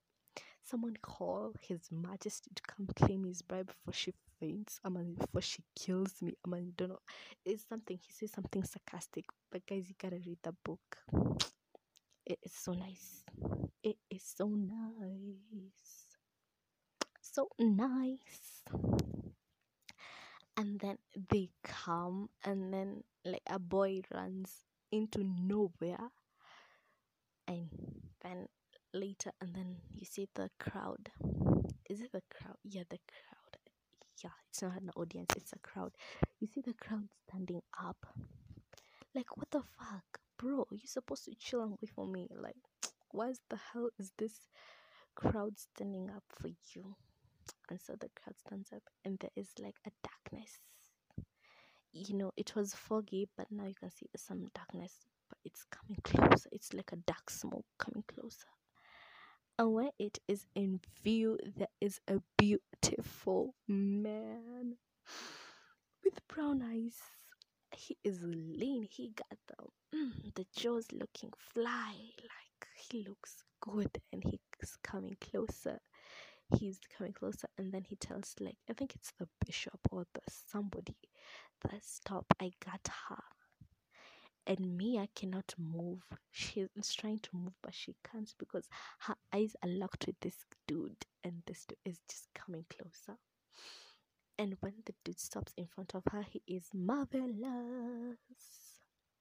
someone 0.62 0.96
call 1.02 1.52
his 1.60 1.88
majesty 1.90 2.50
to 2.54 2.62
come 2.62 2.86
claim 2.94 3.24
his 3.24 3.42
bribe 3.42 3.66
before 3.66 3.92
she 3.92 4.14
faints. 4.40 4.80
I 4.84 4.88
mean 4.88 5.14
before 5.18 5.42
she 5.42 5.62
kills 5.78 6.22
me. 6.22 6.34
I 6.46 6.48
mean 6.48 6.72
don't 6.76 6.90
know. 6.90 7.00
It's 7.44 7.68
something 7.68 7.98
he 8.00 8.12
says 8.12 8.32
something 8.32 8.64
sarcastic. 8.64 9.26
But 9.50 9.66
guys 9.66 9.88
you 9.88 9.94
gotta 10.00 10.20
read 10.24 10.38
the 10.42 10.54
book 10.64 10.98
it 12.32 12.38
is 12.42 12.52
so 12.52 12.72
nice. 12.72 13.24
It 13.82 13.96
is 14.10 14.22
so 14.24 14.46
nice. 14.46 16.16
So 17.20 17.48
nice. 17.58 18.62
And 20.56 20.80
then 20.80 20.96
they 21.28 21.50
come 21.62 22.30
and 22.42 22.72
then 22.72 23.04
like 23.24 23.42
a 23.50 23.58
boy 23.58 24.00
runs 24.14 24.64
into 24.90 25.24
nowhere. 25.24 26.08
And 27.46 27.68
then 28.22 28.48
later 28.94 29.32
and 29.42 29.54
then 29.54 29.76
you 29.94 30.06
see 30.06 30.26
the 30.34 30.48
crowd. 30.58 31.10
Is 31.90 32.00
it 32.00 32.12
the 32.12 32.22
crowd? 32.32 32.56
Yeah 32.64 32.84
the 32.88 32.98
crowd. 33.12 33.58
Yeah 34.24 34.30
it's 34.48 34.62
not 34.62 34.80
an 34.80 34.90
audience 34.96 35.34
it's 35.36 35.52
a 35.52 35.58
crowd. 35.58 35.92
You 36.40 36.46
see 36.46 36.62
the 36.62 36.74
crowd 36.74 37.08
standing 37.28 37.60
up. 37.78 38.06
Like 39.14 39.36
what 39.36 39.50
the 39.50 39.62
fuck 39.78 40.21
bro 40.38 40.66
you're 40.70 40.80
supposed 40.86 41.24
to 41.24 41.34
chill 41.34 41.62
and 41.62 41.76
wait 41.80 41.90
for 41.90 42.06
me 42.06 42.28
like 42.34 42.56
why 43.10 43.32
the 43.50 43.58
hell 43.72 43.90
is 43.98 44.12
this 44.18 44.48
crowd 45.14 45.58
standing 45.58 46.10
up 46.10 46.24
for 46.28 46.48
you? 46.48 46.96
And 47.70 47.80
so 47.80 47.94
the 47.94 48.10
crowd 48.20 48.36
stands 48.38 48.72
up 48.72 48.82
and 49.04 49.18
there 49.18 49.30
is 49.36 49.50
like 49.58 49.76
a 49.86 49.90
darkness. 50.02 50.58
You 51.92 52.16
know 52.16 52.32
it 52.36 52.54
was 52.56 52.74
foggy 52.74 53.28
but 53.36 53.46
now 53.50 53.66
you 53.66 53.74
can 53.74 53.90
see 53.90 54.06
some 54.16 54.48
darkness 54.54 54.92
but 55.28 55.38
it's 55.44 55.64
coming 55.64 55.98
closer. 56.02 56.48
It's 56.52 56.72
like 56.72 56.92
a 56.92 56.96
dark 56.96 57.30
smoke 57.30 57.66
coming 57.78 58.04
closer. 58.06 58.48
And 59.58 59.72
when 59.74 59.90
it 59.98 60.18
is 60.28 60.46
in 60.54 60.80
view 61.02 61.38
there 61.56 61.74
is 61.80 62.00
a 62.08 62.20
beautiful 62.36 63.54
man 63.68 64.76
with 66.04 66.26
brown 66.28 66.62
eyes 66.62 66.98
he 67.74 67.96
is 68.04 68.20
lean 68.22 68.86
he 68.90 69.08
got 69.10 69.38
the 69.48 69.96
mm, 69.96 70.34
the 70.34 70.46
jaws 70.56 70.86
looking 70.92 71.32
fly 71.36 71.94
like 72.20 72.68
he 72.90 73.04
looks 73.08 73.44
good 73.60 74.00
and 74.12 74.22
he's 74.24 74.76
coming 74.82 75.16
closer. 75.20 75.80
He's 76.58 76.80
coming 76.96 77.12
closer 77.14 77.48
and 77.56 77.72
then 77.72 77.84
he 77.84 77.96
tells 77.96 78.34
like 78.40 78.58
i 78.68 78.74
think 78.74 78.94
it's 78.94 79.12
the 79.18 79.26
bishop 79.46 79.80
or 79.90 80.04
the 80.12 80.20
somebody 80.28 80.96
that 81.62 81.82
stop 81.82 82.26
i 82.40 82.50
got 82.64 82.86
her. 83.08 83.22
And 84.44 84.76
mia 84.76 85.06
cannot 85.14 85.54
move. 85.56 86.02
She's 86.32 86.68
trying 86.94 87.20
to 87.20 87.30
move 87.32 87.54
but 87.62 87.74
she 87.74 87.94
can't 88.10 88.32
because 88.38 88.68
her 89.00 89.14
eyes 89.32 89.54
are 89.62 89.68
locked 89.68 90.06
with 90.06 90.18
this 90.20 90.36
dude 90.66 91.06
and 91.24 91.42
this 91.46 91.64
dude 91.64 91.78
is 91.84 92.00
just 92.08 92.28
coming 92.34 92.64
closer 92.68 93.18
and 94.42 94.56
when 94.58 94.72
the 94.86 94.94
dude 95.04 95.20
stops 95.20 95.52
in 95.56 95.66
front 95.66 95.94
of 95.94 96.02
her 96.10 96.24
he 96.28 96.42
is 96.48 96.68
marvelous 96.74 98.16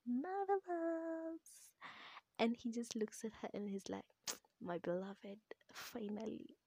marvelous 0.07 1.45
and 2.39 2.57
he 2.57 2.71
just 2.71 2.95
looks 2.95 3.23
at 3.23 3.31
her 3.39 3.49
and 3.53 3.69
he's 3.69 3.87
like 3.87 4.03
my 4.59 4.79
beloved 4.79 5.37
finally 5.71 6.57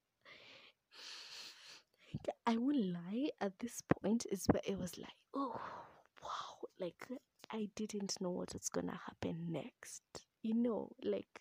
I 2.47 2.57
won't 2.57 2.93
lie, 2.93 3.31
at 3.41 3.59
this 3.59 3.83
point 3.83 4.27
is 4.31 4.47
where 4.51 4.61
it 4.65 4.79
was 4.79 4.97
like, 4.99 5.17
oh 5.35 5.61
wow, 6.23 6.69
like 6.79 7.09
I 7.51 7.69
didn't 7.75 8.21
know 8.21 8.31
what 8.31 8.53
was 8.53 8.69
gonna 8.69 9.01
happen 9.07 9.47
next. 9.51 10.03
You 10.43 10.55
know, 10.55 10.91
like 11.03 11.41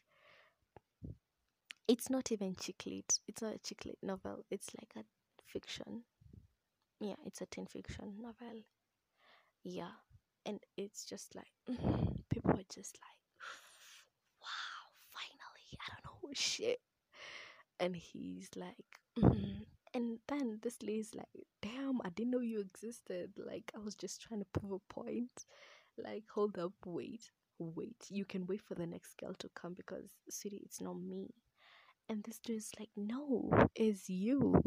it's 1.88 2.09
not 2.09 2.32
even 2.32 2.55
chick 2.55 2.84
lit. 2.86 3.20
It's 3.28 3.41
not 3.41 3.55
a 3.55 3.59
chick 3.59 3.86
lit 3.86 3.99
novel. 4.01 4.45
It's 4.49 4.70
like 4.80 4.93
a 4.95 5.03
fiction. 5.45 6.03
Yeah, 7.04 7.16
it's 7.26 7.41
a 7.41 7.45
teen 7.45 7.68
fiction 7.68 8.16
novel. 8.22 8.64
Yeah. 9.64 9.91
and 10.45 10.60
it's 10.78 11.06
just 11.06 11.36
like 11.36 11.54
people 12.30 12.51
are 12.51 12.70
just 12.74 12.97
like 13.01 13.22
wow 14.41 14.86
finally 15.14 15.80
i 15.82 15.86
don't 15.91 16.24
know 16.24 16.30
shit 16.36 16.80
and 17.80 17.95
he's 17.95 18.49
like 18.56 18.76
mm. 19.20 19.66
and 19.93 20.20
then 20.28 20.60
this 20.64 20.78
lady's 20.84 21.16
like 21.16 21.28
damn 21.62 22.01
i 22.06 22.10
didn't 22.10 22.32
know 22.32 22.39
you 22.41 22.60
existed 22.62 23.32
like 23.38 23.72
i 23.76 23.80
was 23.80 23.95
just 23.95 24.22
trying 24.22 24.41
to 24.41 24.60
prove 24.60 24.74
a 24.74 24.93
point 24.93 25.45
like 25.97 26.24
hold 26.34 26.58
up 26.60 26.74
wait 26.86 27.32
wait 27.60 28.06
you 28.10 28.26
can 28.26 28.45
wait 28.47 28.62
for 28.62 28.76
the 28.76 28.88
next 28.88 29.18
girl 29.18 29.34
to 29.39 29.49
come 29.56 29.74
because 29.76 30.12
sweetie 30.30 30.62
it's 30.66 30.82
not 30.82 30.99
me 30.99 31.30
and 32.10 32.24
this 32.24 32.39
dude's 32.39 32.72
like 32.80 32.89
no 32.97 33.49
it's 33.76 34.10
you 34.10 34.62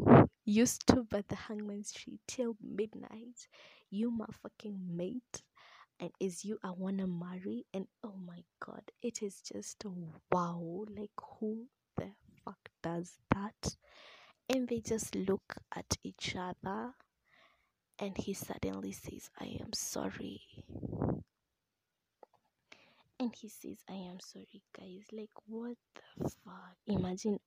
you 0.47 0.65
stood 0.65 1.09
by 1.09 1.23
the 1.27 1.35
hangman's 1.35 1.91
tree 1.91 2.19
till 2.25 2.55
midnight. 2.63 3.47
You 3.89 4.09
my 4.09 4.27
fucking 4.41 4.79
mate. 4.89 5.43
And 5.99 6.11
is 6.21 6.45
you 6.45 6.57
I 6.63 6.71
wanna 6.71 7.05
marry? 7.05 7.65
And 7.73 7.87
oh 8.01 8.15
my 8.25 8.43
god 8.65 8.83
it 9.03 9.21
is 9.21 9.41
just 9.41 9.83
wow. 10.31 10.85
Like 10.95 11.11
who 11.39 11.65
the 11.97 12.11
fuck 12.45 12.69
does 12.81 13.17
that? 13.35 13.75
And 14.47 14.69
they 14.69 14.79
just 14.79 15.15
look 15.15 15.55
at 15.75 15.97
each 16.01 16.35
other 16.37 16.93
and 17.99 18.17
he 18.17 18.33
suddenly 18.33 18.93
says 18.93 19.29
I 19.39 19.57
am 19.59 19.73
sorry. 19.73 20.41
And 23.19 23.35
he 23.35 23.49
says 23.49 23.79
I 23.89 23.95
am 23.95 24.21
sorry 24.21 24.61
guys. 24.79 25.07
Like 25.11 25.31
what 25.47 25.75
the 25.95 26.29
fuck? 26.29 26.77
Imagine 26.87 27.39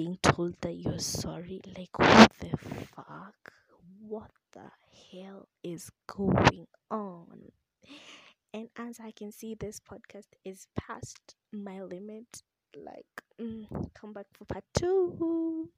being 0.00 0.16
told 0.22 0.54
that 0.62 0.72
you're 0.72 0.98
sorry 0.98 1.60
like 1.76 1.98
what 1.98 2.32
the 2.40 2.56
fuck 2.96 3.52
what 4.00 4.30
the 4.54 4.70
hell 5.12 5.46
is 5.62 5.90
going 6.06 6.66
on? 6.90 7.52
And 8.54 8.68
as 8.78 8.98
i 8.98 9.10
can 9.10 9.30
see 9.30 9.54
this 9.54 9.78
podcast 9.78 10.28
is 10.42 10.66
past 10.74 11.34
my 11.52 11.82
limit 11.82 12.24
like 12.74 13.12
mm, 13.38 13.66
come 13.92 14.14
back 14.14 14.24
for 14.32 14.46
part 14.46 14.64
two. 14.72 15.68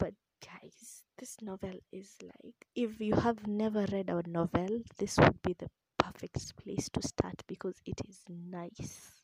But 0.00 0.14
guys 0.44 1.04
this 1.18 1.36
novel 1.40 1.78
is 1.92 2.16
like 2.20 2.66
if 2.74 3.00
you 3.00 3.14
have 3.14 3.46
never 3.46 3.86
read 3.92 4.10
a 4.10 4.28
novel 4.28 4.82
this 4.98 5.18
would 5.18 5.40
be 5.42 5.54
the 5.56 5.70
perfect 5.98 6.56
place 6.56 6.88
to 6.88 7.00
start 7.00 7.44
because 7.46 7.76
it 7.86 8.00
is 8.08 8.24
nice 8.28 9.21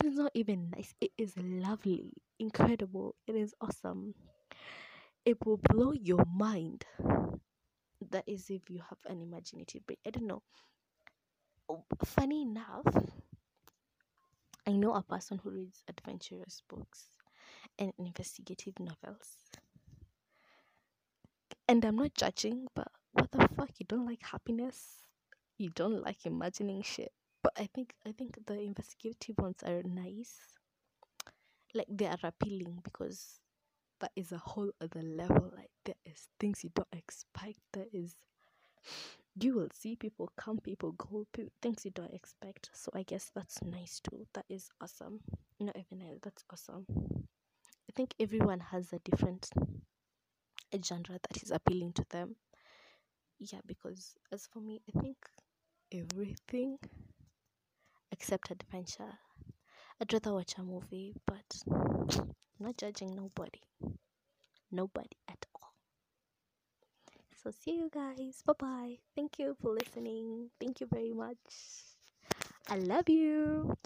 it 0.00 0.04
is 0.04 0.16
not 0.16 0.30
even 0.34 0.70
nice. 0.70 0.94
It 1.00 1.12
is 1.16 1.34
lovely. 1.38 2.12
Incredible. 2.38 3.14
It 3.26 3.34
is 3.34 3.54
awesome. 3.60 4.14
It 5.24 5.38
will 5.44 5.56
blow 5.56 5.92
your 5.92 6.24
mind. 6.26 6.84
That 8.10 8.24
is 8.26 8.50
if 8.50 8.68
you 8.68 8.80
have 8.88 8.98
an 9.06 9.20
imaginative 9.22 9.86
brain. 9.86 9.96
I 10.06 10.10
don't 10.10 10.26
know. 10.26 10.42
Oh, 11.68 11.84
funny 12.04 12.42
enough 12.42 12.86
i 14.66 14.72
know 14.72 14.94
a 14.94 15.02
person 15.02 15.38
who 15.42 15.50
reads 15.50 15.82
adventurous 15.88 16.62
books 16.68 17.06
and 17.78 17.92
investigative 17.98 18.78
novels. 18.78 19.36
And 21.68 21.84
i'm 21.84 21.96
not 21.96 22.14
judging 22.14 22.66
but 22.74 22.88
what 23.12 23.32
the 23.32 23.48
fuck? 23.56 23.70
You 23.78 23.86
don't 23.88 24.06
like 24.06 24.22
happiness? 24.22 25.06
You 25.58 25.70
don't 25.70 26.02
like 26.02 26.26
imagining 26.26 26.82
shit 26.82 27.12
but 27.46 27.52
i 27.62 27.66
think 27.74 27.94
i 28.04 28.10
think 28.12 28.44
the 28.46 28.58
investigative 28.60 29.38
ones 29.38 29.62
are 29.62 29.82
nice. 29.84 30.34
Like 31.74 31.86
they 31.88 32.06
are 32.06 32.18
appealing 32.24 32.80
because 32.82 33.38
that 34.00 34.12
is 34.16 34.32
a 34.32 34.38
whole 34.38 34.72
other 34.80 35.02
level. 35.02 35.52
Like 35.56 35.70
there 35.84 35.96
is 36.04 36.28
things 36.40 36.64
you 36.64 36.70
don't 36.74 36.88
expect. 36.92 37.60
There 37.72 37.86
is 37.92 38.16
you 39.38 39.54
will 39.54 39.68
see 39.72 39.96
people 39.96 40.30
come 40.36 40.58
people 40.58 40.92
go 40.92 41.26
pe- 41.32 41.48
things 41.60 41.84
you 41.84 41.90
don't 41.90 42.12
expect. 42.14 42.70
So 42.72 42.90
i 42.94 43.02
guess 43.02 43.30
that's 43.34 43.62
nice 43.62 44.00
too. 44.00 44.26
That 44.34 44.46
is 44.48 44.68
awesome. 44.80 45.20
Not 45.60 45.76
even 45.76 45.98
nice 45.98 46.18
that's 46.22 46.44
awesome. 46.52 46.86
I 47.88 47.92
think 47.94 48.14
everyone 48.20 48.60
has 48.60 48.92
a 48.92 48.98
different 49.00 49.50
a 50.72 50.78
genre 50.80 51.18
that 51.20 51.42
is 51.42 51.50
appealing 51.50 51.92
to 51.92 52.04
them. 52.10 52.36
Yeah 53.38 53.60
because 53.66 54.14
as 54.32 54.46
for 54.46 54.60
me 54.60 54.80
i 54.88 55.00
think 55.00 55.16
everything 55.92 56.78
except 58.16 58.50
adventure 58.50 59.14
i'd 60.00 60.12
rather 60.12 60.32
watch 60.32 60.54
a 60.58 60.62
movie 60.62 61.14
but 61.26 61.48
not 62.58 62.76
judging 62.78 63.14
nobody. 63.14 63.60
Nobody 64.72 65.16
at 65.28 65.44
all. 65.54 65.72
So 67.34 67.50
see 67.50 67.76
you 67.76 67.90
guys. 67.92 68.42
Bye 68.46 68.54
bye 68.58 68.94
thank 69.14 69.38
you 69.38 69.56
for 69.60 69.72
listening. 69.72 70.50
Thank 70.60 70.80
you 70.80 70.88
very 70.90 71.12
much. 71.12 71.36
I 72.68 72.76
love 72.76 73.08
you 73.08 73.76